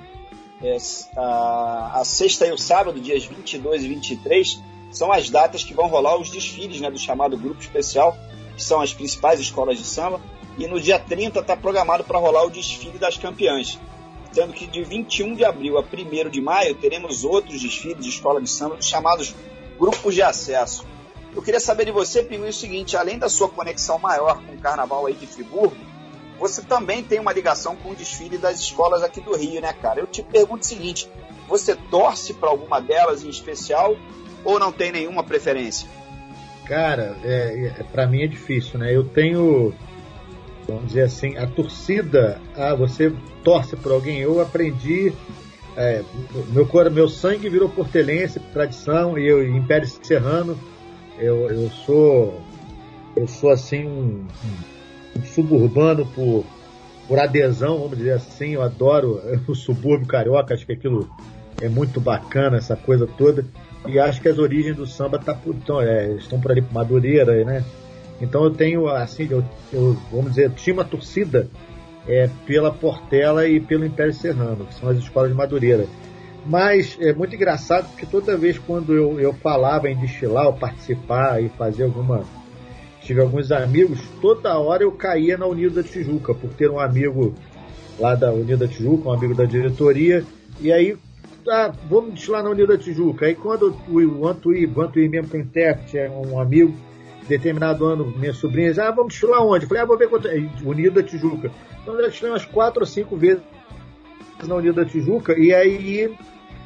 [0.63, 0.77] é,
[1.19, 4.63] a, a sexta e o sábado, dias 22 e 23,
[4.95, 8.17] são as datas que vão rolar os desfiles né, do chamado Grupo Especial,
[8.57, 10.21] que são as principais escolas de samba.
[10.57, 13.79] E no dia 30 está programado para rolar o desfile das campeãs.
[14.33, 18.41] Sendo que de 21 de abril a 1 de maio teremos outros desfiles de escola
[18.41, 19.35] de samba chamados
[19.79, 20.87] grupos de acesso.
[21.35, 24.59] Eu queria saber de você, Pinguim, o seguinte: além da sua conexão maior com o
[24.59, 25.77] carnaval aí de Friburgo,
[26.39, 29.99] você também tem uma ligação com o desfile das escolas aqui do Rio, né, cara?
[29.99, 31.11] Eu te pergunto o seguinte:
[31.49, 33.97] você torce para alguma delas em especial
[34.45, 35.89] ou não tem nenhuma preferência?
[36.67, 38.95] Cara, é, é para mim é difícil, né?
[38.95, 39.75] Eu tenho,
[40.67, 42.41] vamos dizer assim, a torcida.
[42.57, 44.19] Ah, você torce por alguém.
[44.19, 45.13] Eu aprendi.
[45.77, 46.03] É,
[46.53, 50.57] meu, meu sangue virou portelense, tradição, e eu, Império Serrano
[51.19, 52.41] eu, eu sou
[53.17, 54.27] eu sou assim um,
[55.17, 56.45] um, suburbano por,
[57.07, 58.55] por adesão, vamos dizer assim.
[58.55, 61.09] Eu adoro o subúrbio carioca, acho que aquilo
[61.61, 63.45] é muito bacana, essa coisa toda.
[63.87, 66.73] E acho que as origens do samba tá por, então, é, estão por ali por
[66.73, 67.65] Madureira, né?
[68.21, 71.49] Então eu tenho, assim, eu, eu, vamos dizer, tinha uma torcida
[72.09, 75.87] é, pela Portela e pelo Império Serrano, que são as escolas de Madureira.
[76.47, 81.43] Mas é muito engraçado porque toda vez quando eu, eu falava em destilar, ou participar
[81.43, 82.23] e fazer alguma.
[83.03, 87.35] Tive alguns amigos, toda hora eu caía na Unida da Tijuca, por ter um amigo
[87.99, 90.25] lá da Unida da Tijuca, um amigo da diretoria,
[90.61, 90.97] e aí,
[91.49, 93.27] ah, vamos destilar na Unida da Tijuca.
[93.27, 96.75] Aí quando o Antuí, o Antuí mesmo é intérprete, é um amigo,
[97.29, 99.65] determinado ano, minhas sobrinhas, ah, vamos destilar onde?
[99.65, 100.29] Eu falei, ah, vou ver quanto.
[100.29, 100.37] É.
[100.63, 101.51] Unida da Tijuca.
[101.83, 103.43] Então já destilei umas quatro ou cinco vezes
[104.47, 106.15] na Unida da Tijuca, e aí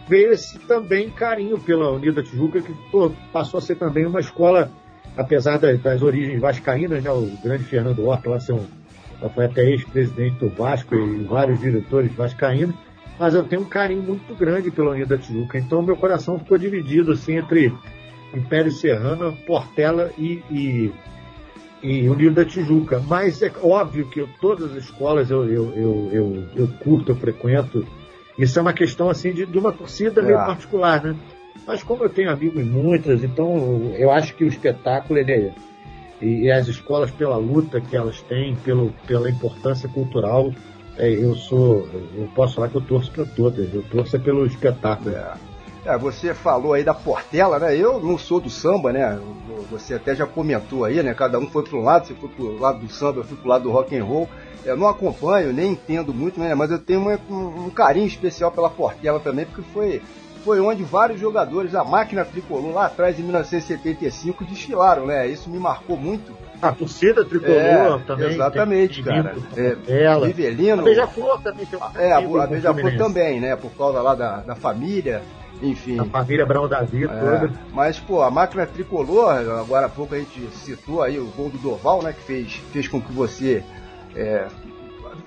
[0.09, 4.71] veio esse também carinho pela Unida Tijuca, que pô, passou a ser também uma escola,
[5.17, 8.67] apesar das, das origens vascaínas, né, o grande Fernando Horta lá, ser um,
[9.35, 12.75] foi até ex-presidente do Vasco e vários diretores vascaínos,
[13.19, 17.13] mas eu tenho um carinho muito grande pela Unida Tijuca, então meu coração ficou dividido
[17.13, 17.73] assim entre
[18.35, 20.93] Império Serrano, Portela e, e,
[21.83, 23.03] e Unida Tijuca.
[23.07, 27.17] Mas é óbvio que eu, todas as escolas eu, eu, eu, eu, eu curto, eu
[27.17, 27.87] frequento,
[28.39, 30.25] isso é uma questão assim de, de uma torcida é.
[30.25, 31.17] meio particular, né?
[31.67, 35.53] Mas como eu tenho amigos em muitas, então eu acho que o espetáculo ele é,
[36.21, 40.53] e, e, as escolas pela luta que elas têm, pelo, pela importância cultural,
[40.99, 45.15] eu sou, eu posso falar que eu torço para todas, eu torço pelo espetáculo.
[45.15, 45.35] É.
[45.85, 45.99] é.
[45.99, 47.77] você falou aí da Portela, né?
[47.77, 49.19] Eu não sou do samba, né?
[49.71, 51.15] Você até já comentou aí, né?
[51.15, 53.37] Cada um foi para um lado, você foi para o lado do samba, eu fui
[53.37, 54.29] para o lado do rock and roll.
[54.65, 58.69] Eu não acompanho, nem entendo muito, né, mas eu tenho um, um, carinho especial pela
[58.69, 60.03] Portela também, porque foi
[60.45, 65.27] foi onde vários jogadores da máquina tricolor lá atrás, em 1975, desfilaram, né?
[65.27, 66.33] Isso me marcou muito.
[66.61, 68.29] A torcida tricolor É, também.
[68.31, 69.35] exatamente, cara.
[69.57, 70.27] É, ela.
[70.27, 70.81] Rivelino.
[70.83, 73.55] A Beija-Flor também tem uma É, a, a Beija-Flor também, né?
[73.57, 75.23] Por causa lá da, da família,
[75.63, 76.01] enfim.
[76.01, 77.53] A família Brão Davi É, toda.
[77.73, 81.59] mas, pô, a máquina tricolor, agora há pouco a gente citou aí o gol do
[81.59, 82.13] Doval, né?
[82.13, 83.63] Que fez, fez com que você
[84.17, 84.47] é,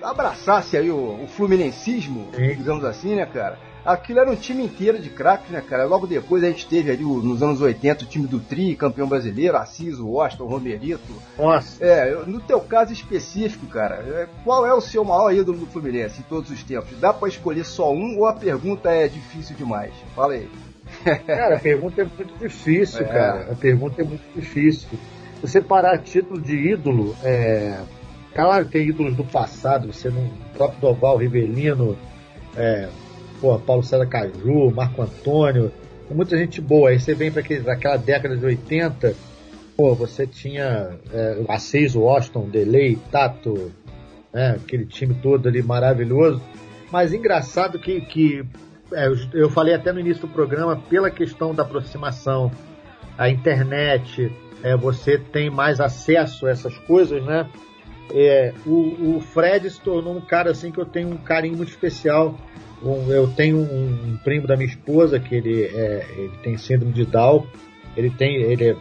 [0.02, 2.54] abraçasse aí o, o fluminensismo, Sim.
[2.56, 3.58] digamos assim, né, cara?
[3.84, 5.84] Aquilo era um time inteiro de craques, né, cara?
[5.84, 9.56] Logo depois a gente teve ali, nos anos 80, o time do Tri, campeão brasileiro,
[9.56, 11.12] Assis, o Washington, o Romerito.
[11.36, 11.84] Nossa.
[11.84, 16.20] É, no teu caso específico, cara, é, qual é o seu maior ídolo do Fluminense
[16.20, 16.96] em todos os tempos?
[17.00, 19.92] Dá pra escolher só um ou a pergunta é difícil demais?
[20.14, 20.48] Fala aí.
[21.26, 23.04] Cara, a pergunta é muito difícil, É.
[23.04, 23.52] cara.
[23.52, 24.88] A pergunta é muito difícil.
[25.40, 27.80] Você parar título de ídolo, é...
[28.34, 30.20] claro, tem ídolos do passado, você não.
[30.22, 31.96] O próprio Doval, Rivelino,
[32.56, 32.88] é...
[33.66, 35.70] Paulo César Caju, Marco Antônio,
[36.10, 36.90] muita gente boa.
[36.90, 37.40] Aí você vem para
[37.72, 39.14] aquela década de 80,
[39.76, 43.72] pô, você tinha é, Assis, Washington, Delay, Tato,
[44.32, 46.40] né, aquele time todo ali maravilhoso.
[46.90, 48.44] Mas engraçado que, que
[48.92, 52.50] é, eu- eu falei até no início do programa, pela questão da aproximação,
[53.16, 54.30] a internet,
[54.62, 57.48] é, você tem mais acesso a essas coisas, né?
[58.14, 61.70] É, o, o Fred se tornou um cara assim que eu tenho um carinho muito
[61.70, 62.36] especial.
[62.84, 66.92] Um- eu tenho um, um primo da minha esposa que ele, é, ele tem síndrome
[66.92, 67.46] de Down.
[67.96, 68.76] Ele tem, ele é,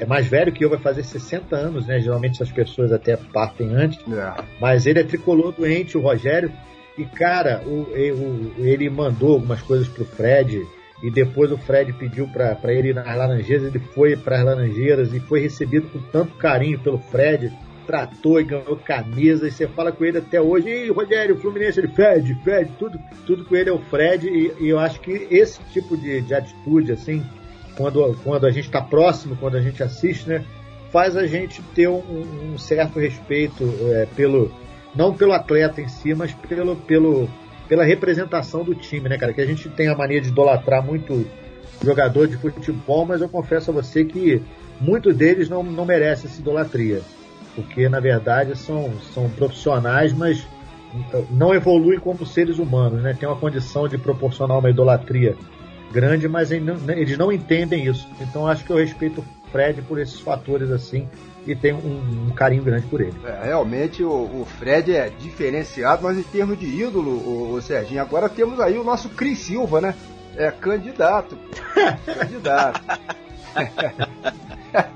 [0.00, 2.00] é mais velho que eu, vai fazer 60 anos, né?
[2.00, 3.98] Geralmente essas pessoas até partem antes.
[4.12, 4.42] É.
[4.60, 6.50] Mas ele é tricolor doente, o Rogério.
[6.98, 10.66] E, cara, o, o- ele mandou algumas coisas pro Fred.
[11.02, 13.66] E depois o Fred pediu pra ele ir nas Laranjeiras.
[13.68, 17.50] Ele foi para as Laranjeiras e foi recebido com tanto carinho pelo Fred.
[17.90, 19.48] Tratou e ganhou camisa.
[19.48, 20.68] E você fala com ele até hoje.
[20.68, 22.70] E Rogério, o Fluminense, ele Fred, Fred.
[22.78, 24.28] Tudo, tudo com ele é o Fred.
[24.28, 27.20] E, e eu acho que esse tipo de, de atitude, assim,
[27.76, 30.44] quando, quando a gente está próximo, quando a gente assiste, né?
[30.92, 34.52] Faz a gente ter um, um certo respeito é, pelo
[34.94, 37.28] não pelo atleta em si, mas pelo, pelo,
[37.68, 39.32] pela representação do time, né, cara?
[39.32, 41.26] Que a gente tem a mania de idolatrar muito
[41.82, 44.42] jogador de futebol, mas eu confesso a você que
[44.80, 47.02] muitos deles não, não merecem essa idolatria.
[47.54, 50.46] Porque, na verdade, são, são profissionais, mas
[51.30, 53.14] não evoluem como seres humanos, né?
[53.18, 55.36] Tem uma condição de proporcionar uma idolatria
[55.92, 58.08] grande, mas eles não- eles não entendem isso.
[58.20, 61.08] Então, acho que eu respeito o Fred por esses fatores assim
[61.46, 63.14] e tenho um, um carinho grande por ele.
[63.24, 68.00] É, realmente o, o Fred é diferenciado, mas em termos de ídolo, o, o Serginho,
[68.00, 69.94] agora temos aí o nosso Cris Silva, né?
[70.36, 71.36] É candidato.
[72.06, 72.80] candidato.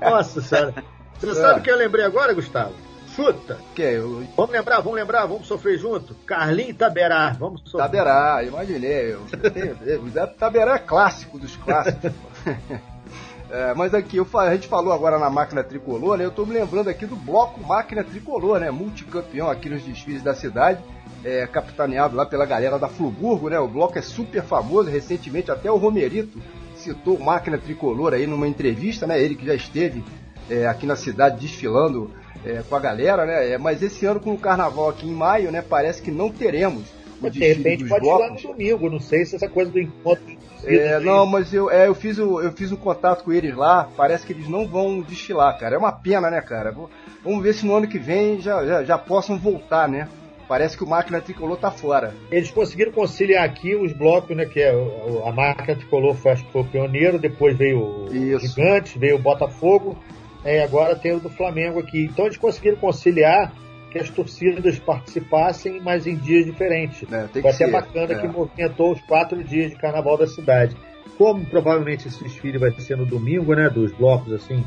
[0.01, 0.73] Nossa senhora.
[1.19, 1.35] Você É.
[1.35, 2.73] sabe o que eu lembrei agora, Gustavo?
[3.15, 3.57] Chuta.
[3.73, 6.13] Que é o Vamos lembrar, vamos lembrar, vamos sofrer junto.
[6.25, 7.79] Carlinho Taberá, vamos sofrer.
[7.83, 9.13] Taberá, imaginei.
[9.13, 9.21] eu-
[10.37, 12.11] Taberá é clássico dos clássicos.
[13.47, 16.25] É, mas aqui, eu a gente falou agora na máquina tricolor, né?
[16.25, 18.71] Eu tô me lembrando aqui do bloco máquina tricolor, né?
[18.71, 20.79] Multicampeão aqui nos desfiles da cidade,
[21.23, 23.59] é, capitaneado lá pela galera da Fluburgo, né?
[23.59, 26.41] O bloco é super famoso, recentemente até o Romerito
[26.75, 29.21] citou máquina tricolor aí numa entrevista, né?
[29.21, 30.03] Ele que já esteve
[30.49, 32.11] é, aqui na cidade desfilando
[32.45, 33.51] é, com a galera, né?
[33.51, 35.61] É, mas esse ano com o carnaval aqui em maio, né?
[35.61, 36.85] Parece que não teremos
[37.21, 38.43] o De desfile repente pode ir lá no blocos.
[38.43, 40.23] domingo, não sei se essa coisa do encontro.
[40.63, 43.89] É, não, mas eu, é, eu fiz o eu fiz o contato com eles lá.
[43.95, 45.75] Parece que eles não vão desfilar, cara.
[45.75, 46.75] É uma pena, né, cara?
[47.23, 50.07] Vamos ver se no ano que vem já, já, já possam voltar, né?
[50.47, 52.13] Parece que o máquina tricolor tá fora.
[52.29, 54.45] Eles conseguiram conciliar aqui os blocos, né?
[54.45, 54.71] Que é
[55.25, 58.47] a marca tricolor foi, acho que foi o pioneiro, depois veio o Isso.
[58.47, 59.97] Gigante, veio o Botafogo,
[60.45, 62.05] é, agora tem o do Flamengo aqui.
[62.05, 63.51] Então eles conseguiram conciliar
[63.89, 67.07] que as torcidas participassem, mas em dias diferentes.
[67.09, 67.27] né?
[67.33, 67.71] Tem que até ser.
[67.71, 68.19] bacana é.
[68.19, 70.77] que movimentou os quatro dias de carnaval da cidade.
[71.17, 73.69] Como provavelmente esse desfile vai ser no domingo, né?
[73.69, 74.63] Dos blocos assim,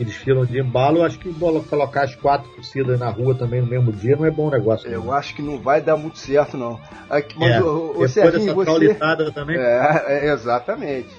[0.00, 3.66] que desfilam de embalo, eu acho que colocar as quatro torcidas na rua também no
[3.66, 4.90] mesmo dia não é bom negócio.
[4.90, 5.12] Eu não.
[5.12, 6.80] acho que não vai dar muito certo, não.
[7.10, 8.96] Aqui, mas É, o, o Serginho, você.
[9.34, 9.58] também.
[9.58, 11.10] É, é, exatamente.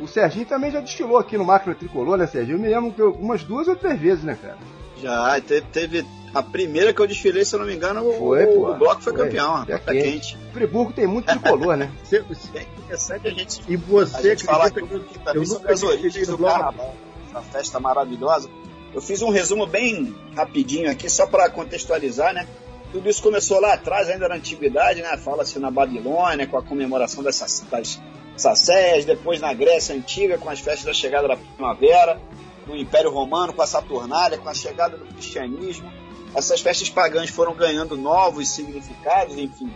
[0.00, 2.56] O Serginho também já desfilou aqui no máquina tricolor, né, Serginho?
[2.56, 4.56] Eu me lembro que eu- umas duas ou três vezes, né, cara?
[5.00, 8.44] Já, teve, teve a primeira que eu desfilei, se eu não me engano, o, Foi,
[8.44, 8.70] o, pô.
[8.70, 9.24] o bloco foi, Foi.
[9.24, 9.62] campeão.
[9.68, 10.02] É Tá quente.
[10.34, 10.38] quente.
[10.52, 11.90] Friburgo tem muito tricolor, né?
[12.04, 15.42] Você- você- É interessante a gente, e a você gente falar que que eu também
[15.42, 16.54] nunca sobre as desfilei origens no do bloco?
[16.54, 16.94] carnaval,
[17.28, 18.48] essa festa maravilhosa.
[18.94, 22.46] Eu fiz um resumo bem rapidinho aqui, só para contextualizar, né?
[22.92, 25.16] Tudo isso começou lá atrás, ainda na antiguidade, né?
[25.16, 28.00] Fala-se na Babilônia, com a comemoração das, sac- das
[28.40, 32.20] sacés, depois na Grécia Antiga, com as festas da chegada da primavera,
[32.66, 35.90] no Império Romano, com a Saturnália, com a chegada do cristianismo.
[36.34, 39.72] Essas festas pagãs foram ganhando novos significados, enfim.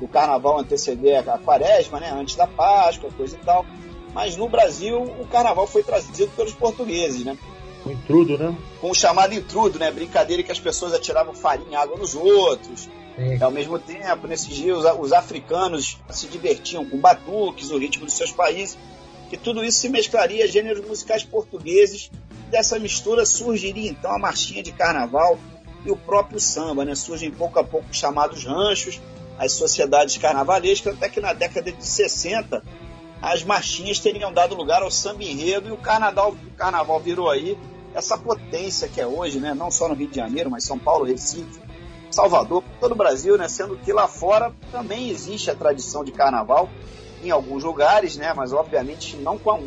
[0.00, 2.12] do carnaval anteceder a quaresma, né?
[2.12, 3.66] Antes da Páscoa, coisa e tal.
[4.14, 7.36] Mas no Brasil, o carnaval foi trazido pelos portugueses, né?
[7.84, 8.56] O intrudo, né?
[8.80, 9.90] Com o chamado intrudo, né?
[9.90, 12.88] Brincadeira que as pessoas atiravam farinha e água nos outros.
[13.16, 13.36] Sim.
[13.36, 18.04] E, ao mesmo tempo, nesses dias, os, os africanos se divertiam com batuques, no ritmo
[18.04, 18.76] dos seus países.
[19.30, 22.10] Que tudo isso se mesclaria a gêneros musicais portugueses.
[22.50, 25.38] Dessa mistura surgiria então a marchinha de carnaval
[25.84, 26.94] e o próprio samba, né?
[26.94, 29.00] Surgem pouco a pouco os chamados ranchos,
[29.38, 32.62] as sociedades carnavalescas, até que na década de 60
[33.20, 37.58] as marchinhas teriam dado lugar ao samba enredo e o carnaval, o carnaval virou aí
[37.94, 39.54] essa potência que é hoje, né?
[39.54, 41.60] Não só no Rio de Janeiro, mas São Paulo, Recife,
[42.10, 43.48] Salvador, todo o Brasil, né?
[43.48, 46.68] Sendo que lá fora também existe a tradição de carnaval
[47.22, 48.32] em alguns lugares, né?
[48.34, 49.66] Mas obviamente não com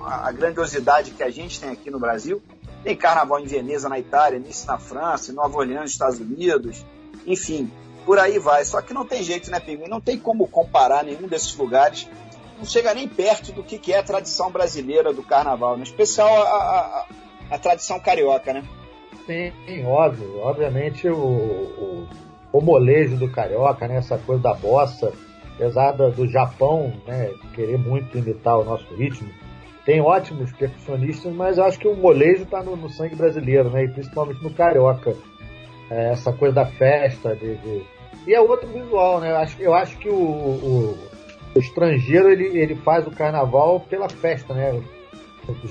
[0.00, 2.42] a, grandiosidade que a gente tem aqui no Brasil.
[2.82, 6.84] Tem carnaval em Veneza, na Itália, Nice na França, em Nova Orleans, nos Estados Unidos,
[7.26, 7.70] enfim,
[8.04, 8.64] por aí vai.
[8.64, 9.88] Só que não tem jeito, né, Pinguim?
[9.88, 12.08] Não tem como comparar nenhum desses lugares.
[12.58, 15.80] Não chega nem perto do que, que é a tradição brasileira do carnaval, né?
[15.80, 17.06] Em especial a, a,
[17.50, 18.64] a, tradição carioca, né?
[19.26, 20.38] Sim, óbvio.
[20.40, 22.08] Obviamente o, o,
[22.52, 23.96] o molejo do carioca, né?
[23.96, 25.12] Essa coisa da bossa,
[25.54, 27.30] apesar do Japão, né?
[27.54, 29.28] Querer muito imitar o nosso ritmo.
[29.84, 33.84] Tem ótimos percussionistas, mas acho que o molejo está no, no sangue brasileiro, né?
[33.84, 35.14] E principalmente no carioca.
[35.90, 37.84] É, essa coisa da festa, de, de-
[38.26, 39.30] E é outro visual, né?
[39.30, 40.98] Eu acho, eu acho que o, o,
[41.56, 44.80] o estrangeiro, ele, ele faz o carnaval pela festa, né?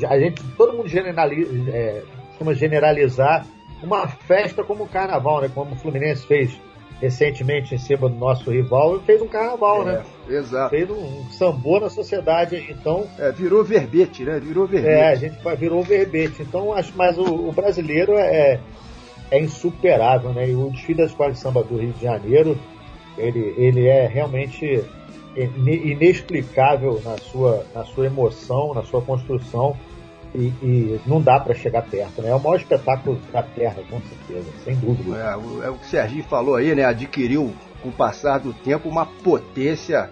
[0.09, 3.45] A gente, todo mundo generaliza, é, costuma generalizar
[3.83, 5.51] uma festa como o carnaval, né?
[5.53, 6.59] Como o Fluminense fez
[7.01, 10.01] recentemente em cima do nosso rival, fez um carnaval, né?
[10.29, 10.69] É, exato.
[10.69, 12.65] Fez um, um sambô na sociedade.
[12.69, 14.39] Então, É, virou verbete, né?
[14.39, 14.93] Virou verbete.
[14.93, 16.41] é, a gente virou verbete.
[16.41, 18.59] Então, acho, mas o, o brasileiro é,
[19.29, 20.49] é insuperável, né?
[20.49, 22.57] E o desfile da Escola de Samba do Rio de Janeiro,
[23.17, 24.81] ele, ele é realmente
[25.35, 29.75] inexplicável na sua, na sua emoção, na sua construção.
[30.33, 32.29] E, e não dá para chegar perto, né?
[32.29, 35.15] É o maior espetáculo da Terra, com certeza, sem dúvida.
[35.17, 36.83] É, o, é o que o Serginho falou aí, né?
[36.83, 40.09] Adquiriu, com o passar do tempo, uma potência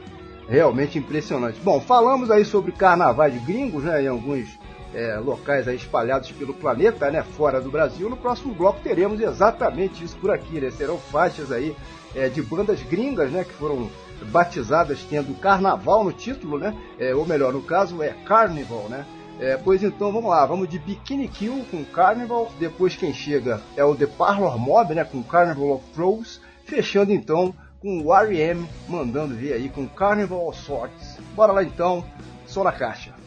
[0.48, 1.60] realmente impressionante.
[1.62, 4.04] Bom, falamos aí sobre carnavais gringos, né?
[4.04, 4.58] Em alguns
[4.94, 7.22] é, locais espalhados pelo planeta, né?
[7.22, 8.10] Fora do Brasil.
[8.10, 10.72] No próximo bloco teremos exatamente isso por aqui, né?
[10.72, 11.76] Serão faixas aí
[12.16, 13.44] é, de bandas gringas, né?
[13.44, 13.90] Que foram
[14.31, 16.76] batizadas tendo carnaval no título, né?
[16.99, 19.06] É, ou melhor, no caso é Carnival, né?
[19.40, 23.84] É, pois então vamos lá, vamos de Bikini Kill com Carnival, depois quem chega é
[23.84, 28.65] o The Parlor Mob, né, com Carnival of Throws, fechando então com o R.E.M.
[28.88, 31.18] mandando ver aí com Carnival of Sorts.
[31.35, 32.06] Bora lá então,
[32.45, 33.23] som na caixa.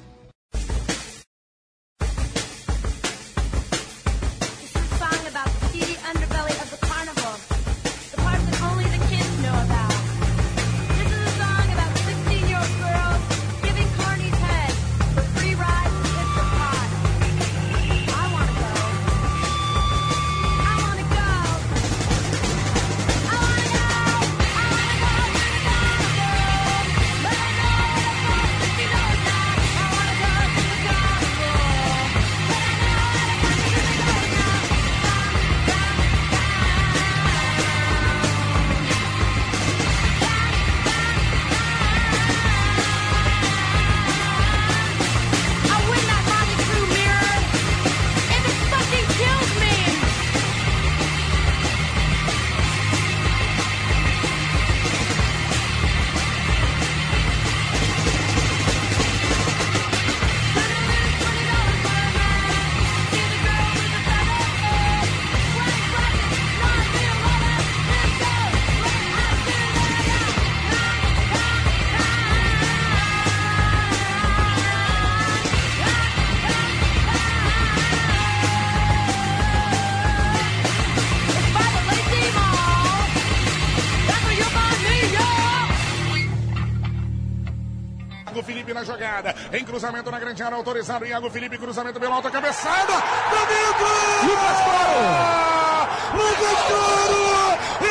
[89.17, 89.35] Jogada.
[89.53, 91.07] Em cruzamento na grande área, autorizado.
[91.07, 92.93] Iago Felipe, cruzamento pela alta cabeçada.
[92.93, 93.87] Pra dentro!
[94.27, 95.89] Lucas Claro!
[96.15, 97.17] Lucas Claro!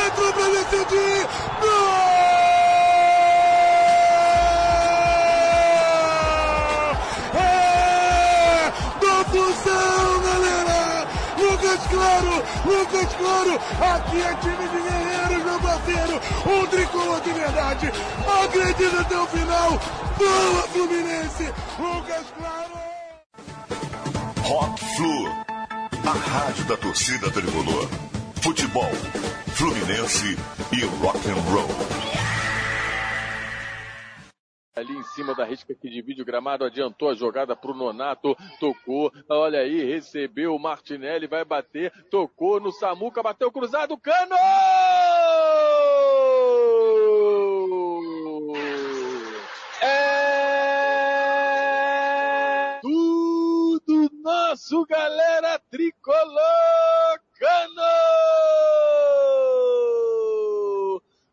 [0.06, 1.28] Entrou pra decidir!
[1.62, 2.16] Gol!
[7.36, 8.72] É!
[9.00, 11.08] Do Fusão, galera!
[11.38, 12.44] Lucas Claro!
[12.66, 13.60] Lucas Claro!
[13.96, 16.22] Aqui é time de guerreiros, meu parceiro!
[16.46, 17.92] Um tricolor de verdade!
[18.44, 19.80] Acredita até o final!
[20.18, 21.44] Boa, Fluminense!
[21.80, 22.76] Lucas Claro!
[24.44, 25.28] Rock Flu,
[26.08, 27.90] a rádio da torcida tricolor.
[28.42, 28.92] Futebol,
[29.56, 30.38] Fluminense
[30.72, 31.68] e rock and roll.
[34.76, 38.36] Ali em cima da risca que divide o gramado, adiantou a jogada para o Nonato,
[38.60, 44.36] tocou, olha aí, recebeu o Martinelli, vai bater, tocou no Samuca, bateu cruzado, cano!
[49.86, 50.16] É...
[52.82, 56.22] Tudo nosso, galera tricolocano!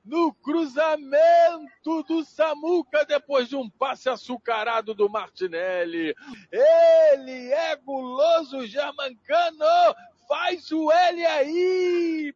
[0.05, 6.15] No cruzamento do Samuca, depois de um passe açucarado do Martinelli.
[6.51, 9.65] Ele é guloso, Germancano!
[10.29, 12.35] Faz o L aí!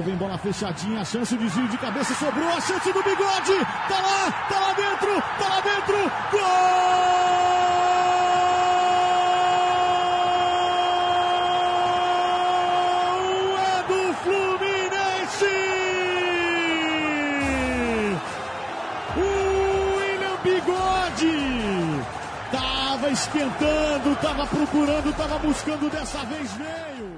[0.00, 3.64] Vem bola fechadinha, a chance de giro de cabeça sobrou, a chance do bigode!
[3.88, 6.12] Tá lá, tá lá dentro, tá lá dentro!
[6.32, 7.12] Gol!
[23.04, 27.11] É esquentando, tava procurando, tava buscando, dessa vez veio.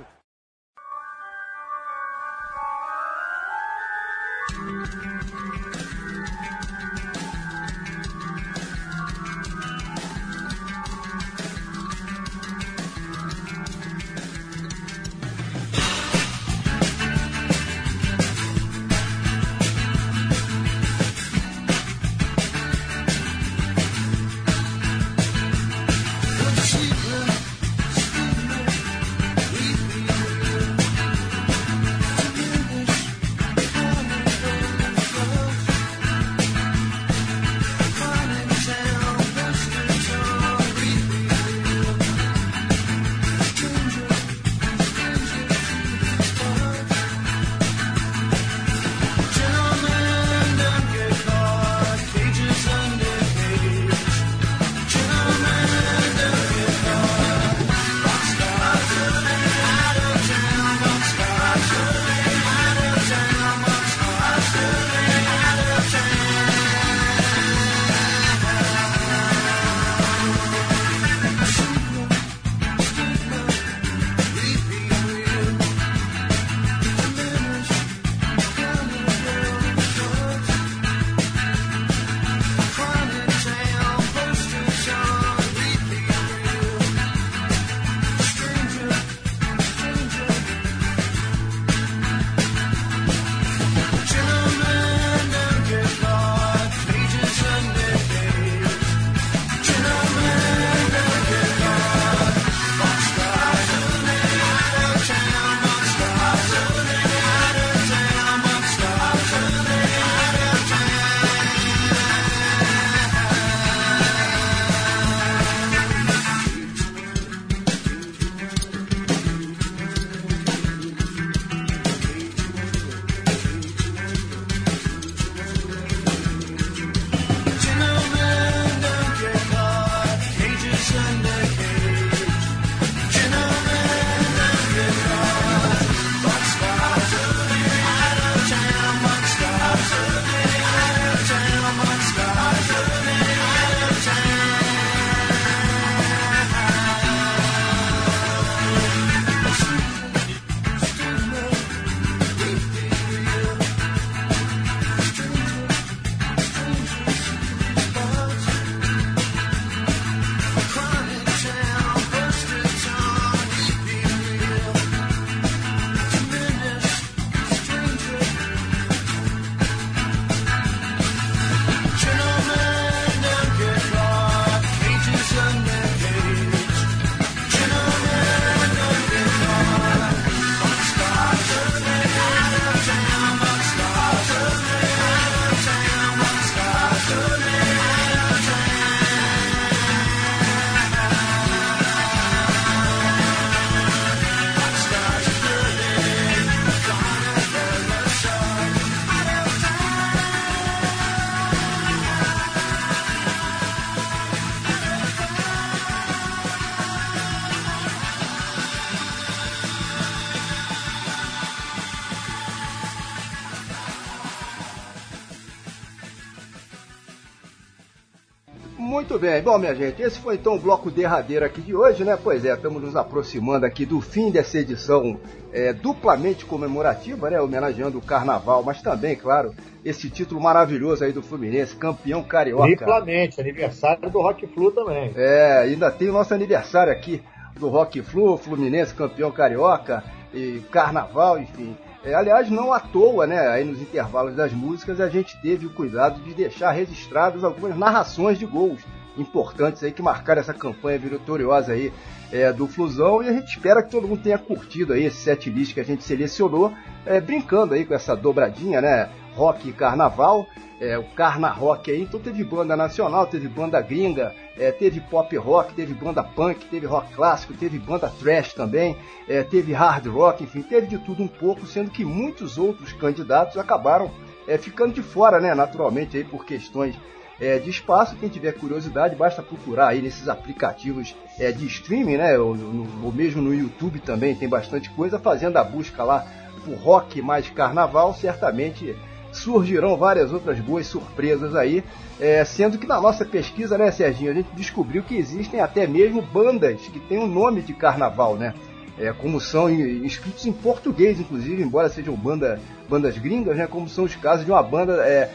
[219.25, 222.19] Bem, bom minha gente, esse foi então o bloco derradeiro aqui de hoje, né?
[222.23, 225.19] Pois é, estamos nos aproximando aqui do fim dessa edição
[225.51, 227.41] é, duplamente comemorativa, né?
[227.41, 232.67] Homenageando o Carnaval, mas também, claro, esse título maravilhoso aí do Fluminense, campeão carioca.
[232.67, 235.11] Triplamente, aniversário do Rock Flu também.
[235.17, 237.23] É, ainda tem o nosso aniversário aqui
[237.59, 241.75] do Rock Flu, Fluminense campeão carioca e Carnaval, enfim.
[242.05, 243.49] É, aliás, não à toa, né?
[243.49, 248.39] Aí nos intervalos das músicas a gente teve o cuidado de deixar registradas algumas narrações
[248.39, 248.83] de gols
[249.17, 251.93] importantes aí que marcaram essa campanha vitoriosa aí
[252.33, 255.49] é, do Flusão e a gente espera que todo mundo tenha curtido aí esse set
[255.51, 256.73] list que a gente selecionou,
[257.07, 259.09] é, brincando aí com essa dobradinha, né?
[259.35, 260.47] Rock e Carnaval,
[260.81, 265.37] é, o Carna Rock aí, então teve banda nacional, teve banda gringa, é, teve pop
[265.37, 268.97] rock, teve banda punk, teve rock clássico, teve banda trash também,
[269.29, 273.57] é, teve hard rock, enfim, teve de tudo um pouco, sendo que muitos outros candidatos
[273.57, 274.11] acabaram
[274.47, 276.95] é, ficando de fora, né, naturalmente aí por questões
[277.41, 278.17] é, de espaço.
[278.17, 282.57] Quem tiver curiosidade, basta procurar aí nesses aplicativos é, de streaming, né, ou,
[283.03, 286.27] ou mesmo no YouTube também tem bastante coisa, fazendo a busca lá
[286.65, 288.97] por rock mais carnaval, certamente
[289.35, 291.85] surgirão várias outras boas surpresas aí,
[292.21, 296.23] é, sendo que na nossa pesquisa, né, Serginho, a gente descobriu que existem até mesmo
[296.23, 298.55] bandas que têm o nome de carnaval, né?
[298.97, 303.67] É, como são inscritos em português, inclusive, embora sejam banda, bandas gringas, né?
[303.67, 305.33] Como são os casos de uma banda é,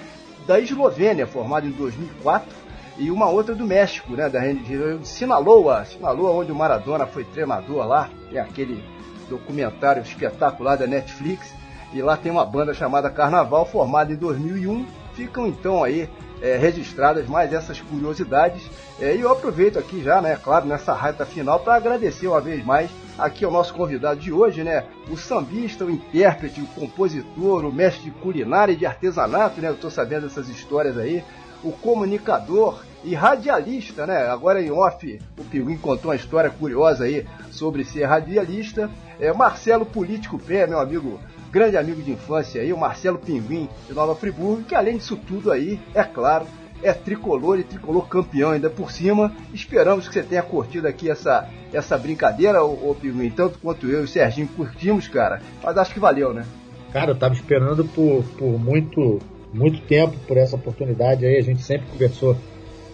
[0.50, 2.50] da Eslovênia, formada em 2004,
[2.98, 4.28] e uma outra do México, né?
[4.28, 8.84] Da região de Sinaloa, Sinaloa, onde o Maradona foi treinador lá, é aquele
[9.30, 11.54] documentário espetacular da Netflix,
[11.94, 14.88] e lá tem uma banda chamada Carnaval, formada em 2001.
[15.14, 16.10] Ficam então aí
[16.42, 18.64] é, registradas mais essas curiosidades.
[19.02, 22.64] É, e eu aproveito aqui já, né, claro, nessa reta final, para agradecer uma vez
[22.66, 27.72] mais aqui ao nosso convidado de hoje, né, o sambista, o intérprete, o compositor, o
[27.72, 31.24] mestre de culinária e de artesanato, né, eu estou sabendo dessas histórias aí,
[31.64, 34.28] o comunicador e radialista, né?
[34.28, 38.90] Agora em off, o Pinguim contou uma história curiosa aí sobre ser radialista.
[39.20, 41.20] É Marcelo Político Pé, meu amigo,
[41.52, 45.52] grande amigo de infância aí, o Marcelo Pinguim de Nova Friburgo, que além disso tudo
[45.52, 46.46] aí, é claro,
[46.82, 49.32] é tricolor e tricolor campeão ainda por cima.
[49.54, 54.02] Esperamos que você tenha curtido aqui essa, essa brincadeira, ô, ô Pinguim, tanto quanto eu
[54.02, 55.42] e o Serginho curtimos, cara.
[55.64, 56.46] Mas acho que valeu, né?
[56.92, 59.20] Cara, eu tava esperando por, por muito,
[59.54, 61.38] muito tempo por essa oportunidade aí.
[61.38, 62.36] A gente sempre conversou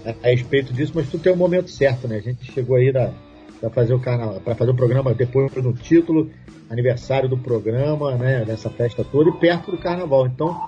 [0.06, 2.18] a, a respeito disso, mas tudo tem o momento certo, né?
[2.18, 6.30] A gente chegou aí para fazer o canal, para fazer o programa depois no título,
[6.70, 8.44] aniversário do programa, né?
[8.46, 10.26] Nessa festa toda e perto do carnaval.
[10.28, 10.60] Então,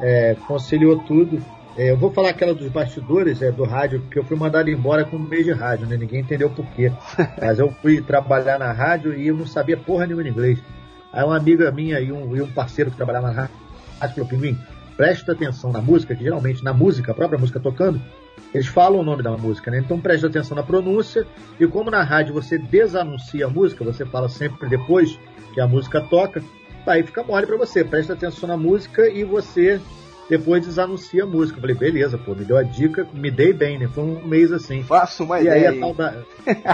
[0.00, 1.42] é, conciliou tudo.
[1.76, 5.04] É, eu vou falar aquela dos bastidores é, do rádio, porque eu fui mandado embora
[5.04, 5.96] com um mês de rádio, né?
[5.96, 6.90] Ninguém entendeu por quê.
[7.40, 10.58] Mas eu fui trabalhar na rádio e eu não sabia porra nenhuma de inglês.
[11.12, 13.66] Aí uma amiga minha e um, e um parceiro que trabalhava na rádio
[14.14, 14.58] falou, Pinguim,
[14.96, 18.00] presta atenção na música, que geralmente na música, a própria música tocando,
[18.52, 19.78] eles falam o nome da música, né?
[19.78, 21.26] Então presta atenção na pronúncia,
[21.60, 25.18] e como na rádio você desanuncia a música, você fala sempre depois
[25.52, 26.42] que a música toca,
[26.86, 29.80] aí fica mole pra você, presta atenção na música e você
[30.28, 31.56] depois desanuncia a música.
[31.58, 33.88] Eu falei, beleza, pô, me deu a dica, me dei bem, né?
[33.88, 34.82] Foi um mês assim.
[34.82, 35.70] Faço uma E ideia.
[35.70, 36.14] aí a tal da,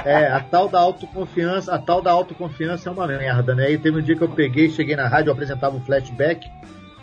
[0.05, 3.71] é, a tal da autoconfiança, a tal da autoconfiança é uma merda, né?
[3.71, 6.47] E teve um dia que eu peguei, cheguei na rádio, eu apresentava um flashback,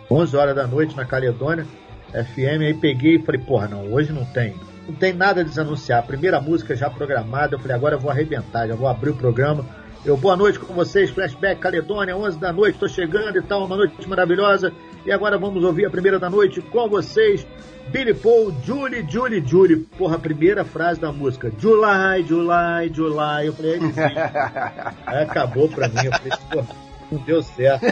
[0.09, 1.65] 11 horas da noite na Caledônia,
[2.11, 4.55] FM, aí peguei e falei, porra, não, hoje não tem.
[4.87, 5.99] Não tem nada a desanunciar.
[5.99, 9.15] A primeira música já programada, eu falei, agora eu vou arrebentar, já vou abrir o
[9.15, 9.63] programa.
[10.05, 13.75] Eu, boa noite com vocês, Flashback Caledônia, 11 da noite, tô chegando e tal, uma
[13.75, 14.71] noite maravilhosa.
[15.05, 17.45] E agora vamos ouvir a primeira da noite com vocês,
[17.89, 19.75] Billy Paul, Julie, Julie, Julie.
[19.97, 23.47] Porra, a primeira frase da música, July, July, July.
[23.47, 23.79] Eu falei,
[25.05, 26.67] aí acabou pra mim, eu falei, porra,
[27.11, 27.85] não deu certo.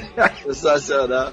[0.44, 1.30] Sensacional.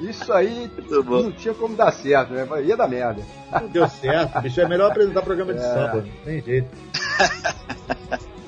[0.00, 0.70] Isso aí
[1.04, 2.46] não tinha como dar certo, né?
[2.62, 3.22] Ia dar merda.
[3.60, 4.60] Não deu certo, bicho.
[4.60, 5.62] É melhor apresentar programa de É.
[5.62, 5.96] samba.
[5.96, 6.68] Não tem jeito.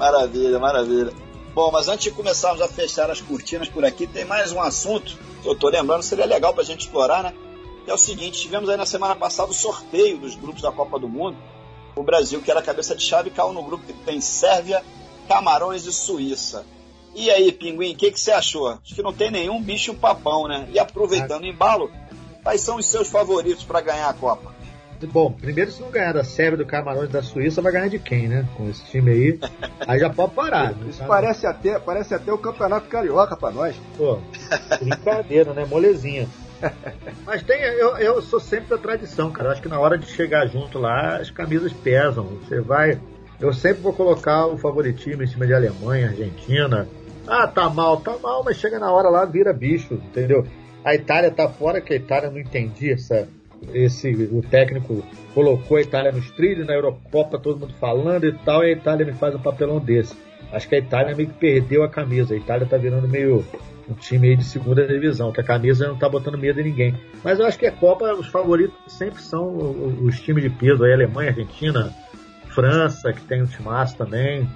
[0.00, 1.12] Maravilha, maravilha.
[1.52, 5.18] Bom, mas antes de começarmos a fechar as cortinas por aqui, tem mais um assunto
[5.42, 7.34] que eu tô lembrando, seria legal pra gente explorar, né?
[7.84, 10.98] Que é o seguinte, tivemos aí na semana passada o sorteio dos grupos da Copa
[10.98, 11.36] do Mundo.
[11.94, 14.82] O Brasil, que era cabeça de chave, caiu no grupo que tem Sérvia,
[15.28, 16.64] Camarões e Suíça.
[17.14, 18.68] E aí, Pinguim, o que, que você achou?
[18.68, 20.66] Acho que não tem nenhum bicho papão, né?
[20.72, 21.90] E aproveitando o embalo,
[22.42, 24.49] quais são os seus favoritos para ganhar a Copa?
[25.06, 28.28] Bom, primeiro se não ganhar da Sérvia, do Camarões da Suíça, vai ganhar de quem,
[28.28, 28.46] né?
[28.56, 29.38] Com esse time aí.
[29.86, 30.72] Aí já pode parar.
[30.72, 30.86] né?
[30.88, 33.74] Isso parece até, parece até o campeonato carioca pra nós.
[33.96, 34.18] Pô,
[34.80, 35.64] brincadeira, né?
[35.64, 36.28] Molezinha.
[37.24, 39.52] Mas tem, eu, eu sou sempre da tradição, cara.
[39.52, 42.24] Acho que na hora de chegar junto lá, as camisas pesam.
[42.24, 43.00] Você vai.
[43.40, 46.86] Eu sempre vou colocar o favoritismo em cima de Alemanha, Argentina.
[47.26, 50.46] Ah, tá mal, tá mal, mas chega na hora lá, vira bicho, entendeu?
[50.84, 53.28] A Itália tá fora, que a Itália não entendi essa,
[53.72, 55.02] esse o técnico
[55.34, 59.06] colocou a Itália nos trilhos, na Eurocopa todo mundo falando e tal, e a Itália
[59.06, 60.16] me faz um papelão desse.
[60.52, 62.34] Acho que a Itália meio que perdeu a camisa.
[62.34, 63.44] A Itália tá virando meio
[63.88, 66.94] um time aí de segunda divisão, que a camisa não tá botando medo em ninguém.
[67.22, 69.56] Mas eu acho que a Copa, os favoritos sempre são
[70.02, 71.92] os times de peso, aí Alemanha, Argentina,
[72.48, 74.48] França, que tem um timaço também.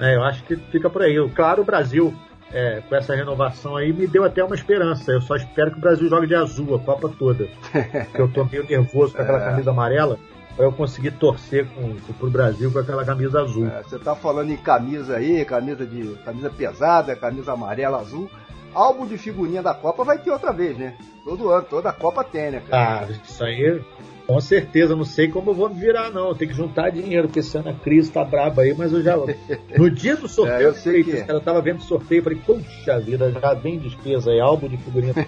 [0.00, 1.16] É, eu acho que fica por aí.
[1.34, 2.14] Claro, o Brasil,
[2.52, 5.12] é, com essa renovação aí, me deu até uma esperança.
[5.12, 7.46] Eu só espero que o Brasil jogue de azul a Copa toda.
[7.72, 9.44] Porque eu tô meio nervoso com aquela É.
[9.50, 10.18] camisa amarela,
[10.56, 13.66] para eu conseguir torcer com, pro Brasil com aquela camisa azul.
[13.66, 18.30] É, você tá falando em camisa aí, camisa de camisa pesada, camisa amarela, azul.
[18.74, 20.94] Álbum de figurinha da Copa vai ter outra vez, né?
[21.24, 23.06] Todo ano, toda a Copa tem, né, cara?
[23.06, 23.80] Ah, isso aí,
[24.26, 24.94] com certeza.
[24.96, 26.34] Não sei como eu vou me virar, não.
[26.34, 29.16] Tenho que juntar dinheiro, porque esse ano a crise tá braba aí, mas eu já.
[29.76, 32.98] No dia do É, sorteio, eu sei que- cara, eu tava vendo sorteio, falei, puxa
[33.00, 35.14] vida, já vem despesa aí, álbum de figurinha.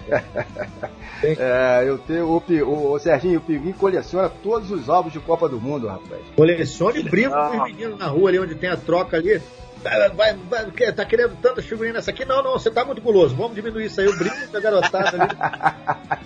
[1.23, 2.25] É, eu tenho.
[2.27, 6.19] O, o, o Serginho, o Pinguim coleciona todos os álbuns de Copa do Mundo, rapaz.
[6.35, 9.39] Colecione e brinco com os meninos na rua ali onde tem a troca ali.
[9.83, 12.23] Vai, vai, tá querendo tantas figurinhas nessa aqui?
[12.23, 13.35] Não, não, você tá muito guloso.
[13.35, 14.07] Vamos diminuir isso aí.
[14.07, 16.21] Eu brinco com a garotada ali.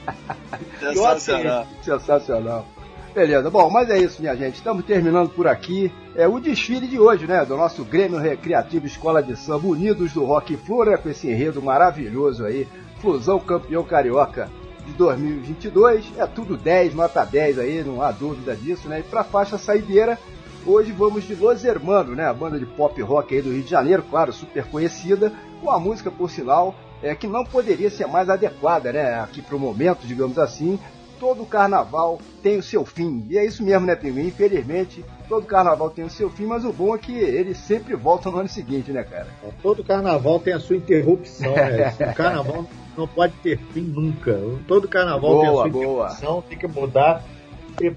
[0.80, 1.68] Sensacional.
[1.82, 2.68] Sensacional.
[3.15, 4.56] Beleza, bom, mas é isso, minha gente.
[4.56, 5.90] Estamos terminando por aqui.
[6.18, 7.45] É o desfile de hoje, né?
[7.45, 10.98] Do nosso Grêmio Recreativo Escola de Samba Unidos do Rock Flu, né?
[10.98, 12.68] Com esse enredo maravilhoso aí.
[12.99, 14.49] Flusão campeão carioca
[14.86, 16.11] de 2022.
[16.18, 18.99] É tudo 10, nota 10 aí, não há dúvida disso, né?
[18.99, 20.19] E pra faixa saideira,
[20.66, 22.26] hoje vamos de Los Hermanos, né?
[22.26, 25.32] A banda de pop rock aí do Rio de Janeiro, claro, super conhecida.
[25.62, 29.20] Com a música, por sinal, é, que não poderia ser mais adequada, né?
[29.20, 30.80] Aqui pro momento, digamos assim.
[31.20, 33.26] Todo carnaval tem o seu fim.
[33.30, 34.28] E é isso mesmo, né, Pinguim?
[34.28, 38.30] Infelizmente, todo carnaval tem o seu fim, mas o bom é que ele sempre volta
[38.30, 39.28] no ano seguinte, né, cara?
[39.62, 41.96] Todo carnaval tem a sua interrupção, né?
[42.12, 42.66] O carnaval
[42.98, 44.38] não pode ter fim nunca.
[44.68, 45.86] Todo carnaval tem a Boa, sua boa.
[45.86, 47.24] interrupção, tem que mudar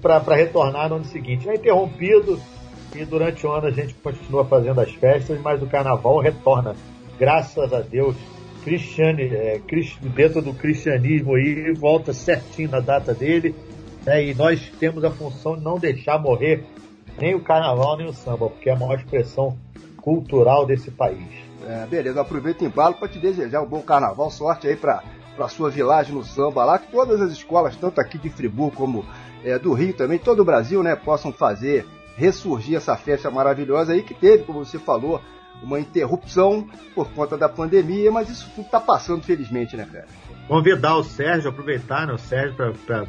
[0.01, 1.47] para retornar no ano seguinte.
[1.49, 2.39] É interrompido
[2.95, 6.75] e durante o ano a gente continua fazendo as festas, mas o carnaval retorna.
[7.17, 8.15] Graças a Deus.
[8.63, 9.61] Cristiane, é,
[10.15, 13.55] dentro do cristianismo aí, volta certinho na data dele.
[14.05, 14.25] né?
[14.25, 16.65] E nós temos a função de não deixar morrer
[17.19, 19.57] nem o carnaval nem o samba, porque é a maior expressão
[19.97, 21.27] cultural desse país.
[21.67, 25.03] É, beleza, aproveita o embalo para te desejar um bom carnaval, sorte aí para
[25.35, 29.05] para sua vilagem no samba lá, que todas as escolas, tanto aqui de Friburgo como
[29.41, 31.85] é, do Rio também, todo o Brasil, né, possam fazer
[32.19, 35.21] ressurgir essa festa maravilhosa aí que teve, como você falou,
[35.63, 40.05] uma interrupção por conta da pandemia, mas isso tudo tá passando felizmente, né, cara?
[40.47, 42.55] Convidar o Sérgio, aproveitar né, o Sérgio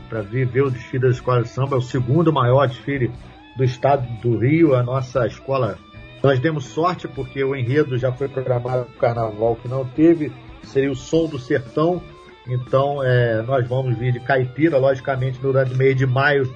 [0.08, 3.10] para vir ver o desfile da Escola de Samba, é o segundo maior desfile
[3.56, 5.78] do estado do Rio, a nossa escola.
[6.22, 10.32] Nós demos sorte porque o enredo já foi programado para o carnaval que não teve,
[10.64, 12.02] seria o Som do Sertão.
[12.46, 16.52] Então é, nós vamos vir de caipira, logicamente, durante o mês de maio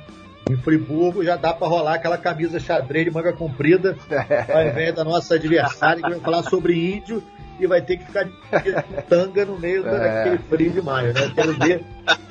[0.50, 1.24] em Friburgo.
[1.24, 3.96] Já dá para rolar aquela camisa xadrez de manga comprida,
[4.52, 7.22] ao invés da nossa adversária que vai falar sobre índio
[7.58, 8.32] e vai ter que ficar de
[9.08, 9.90] tanga no meio É.
[10.24, 11.30] daquele frio de maio, né?
[11.34, 11.84] Quero ver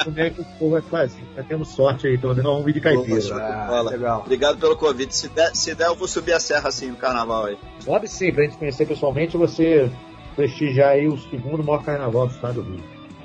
[0.03, 1.23] como é que o povo vai fazer.
[1.37, 3.21] Nós temos sorte aí, então nós vamos vir de caipira.
[3.21, 4.17] De bola.
[4.19, 5.15] Obrigado pelo convite.
[5.15, 7.57] Se der, se der, eu vou subir a serra assim no carnaval aí.
[7.79, 9.89] Sobe sim, pra gente conhecer pessoalmente, você
[10.35, 12.83] prestigiar aí o segundo maior carnaval do estado do Rio.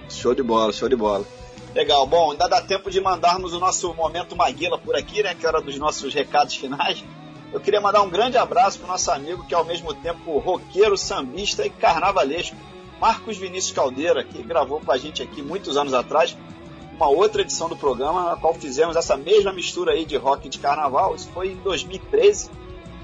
[0.08, 1.24] Show de bola, show de bola.
[1.74, 5.34] Legal, bom, ainda dá tempo de mandarmos o nosso momento Maguila por aqui, né?
[5.34, 7.04] Que é hora dos nossos recados finais.
[7.52, 10.96] Eu queria mandar um grande abraço pro nosso amigo, que é ao mesmo tempo roqueiro,
[10.96, 12.56] sambista e carnavalesco,
[13.00, 16.36] Marcos Vinícius Caldeira, que gravou com a gente aqui muitos anos atrás
[16.98, 20.50] uma outra edição do programa, na qual fizemos essa mesma mistura aí de rock e
[20.50, 21.14] de carnaval.
[21.14, 22.50] Isso foi em 2013,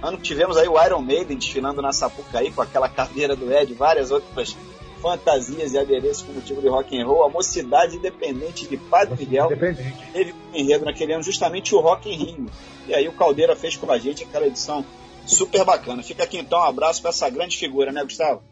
[0.03, 3.73] ano que tivemos aí o Iron Maiden desfilando na Sapucaí com aquela cadeira do Ed,
[3.73, 4.57] várias outras
[5.05, 7.25] fantasias e adereços com motivo de rock and roll.
[7.25, 12.17] A Mocidade Independente de Padre Miguel teve como enredo naquele ano justamente o Rock em
[12.17, 12.47] Rio.
[12.89, 14.83] E aí o Caldeira fez com a gente aquela edição
[15.27, 16.03] super bacana.
[16.03, 18.43] Fica aqui então um abraço para essa grande figura, né, Gustavo?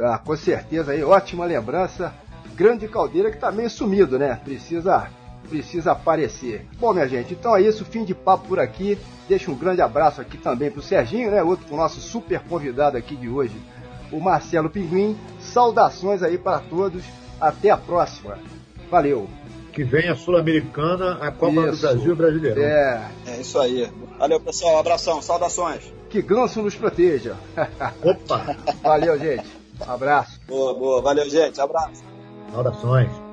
[0.00, 2.12] Ah, com certeza aí, ótima lembrança.
[2.56, 4.40] Grande caldeira que tá meio sumido, né?
[4.42, 5.08] Precisa,
[5.48, 6.66] precisa aparecer.
[6.80, 8.98] Bom, minha gente, então é isso, fim de papo por aqui.
[9.28, 11.40] Deixa um grande abraço aqui também pro Serginho, né?
[11.40, 13.54] Outro pro nosso super convidado aqui de hoje,
[14.10, 15.16] o Marcelo Pinguim.
[15.50, 17.04] Saudações aí para todos.
[17.40, 18.38] Até a próxima.
[18.90, 19.28] Valeu.
[19.72, 21.80] Que venha a Sul-Americana, a Copa do Isso.
[21.80, 22.62] Brasil e o Brasileirão.
[22.62, 23.08] É.
[23.26, 23.90] É isso aí.
[24.18, 24.78] Valeu, pessoal.
[24.78, 25.92] Abração, saudações.
[26.10, 27.36] Que ganso nos proteja.
[28.02, 28.56] Opa!
[28.82, 29.46] Valeu, gente.
[29.86, 30.40] Um abraço.
[30.46, 31.00] Boa, boa.
[31.00, 31.60] Valeu, gente.
[31.60, 32.02] Abraço.
[32.52, 33.29] Saudações.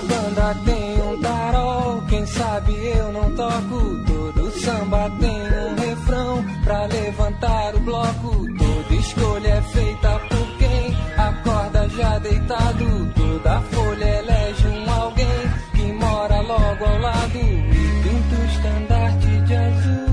[0.00, 4.02] A banda tem um tarol, quem sabe eu não toco.
[4.06, 8.46] Todo samba tem um refrão pra levantar o bloco.
[8.56, 13.12] Toda escolha é feita por quem acorda já deitado.
[13.14, 17.36] Toda folha elege um alguém que mora logo ao lado.
[17.36, 20.10] E pinta o estandarte de azul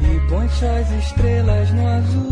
[0.00, 2.31] e põe suas estrelas no azul.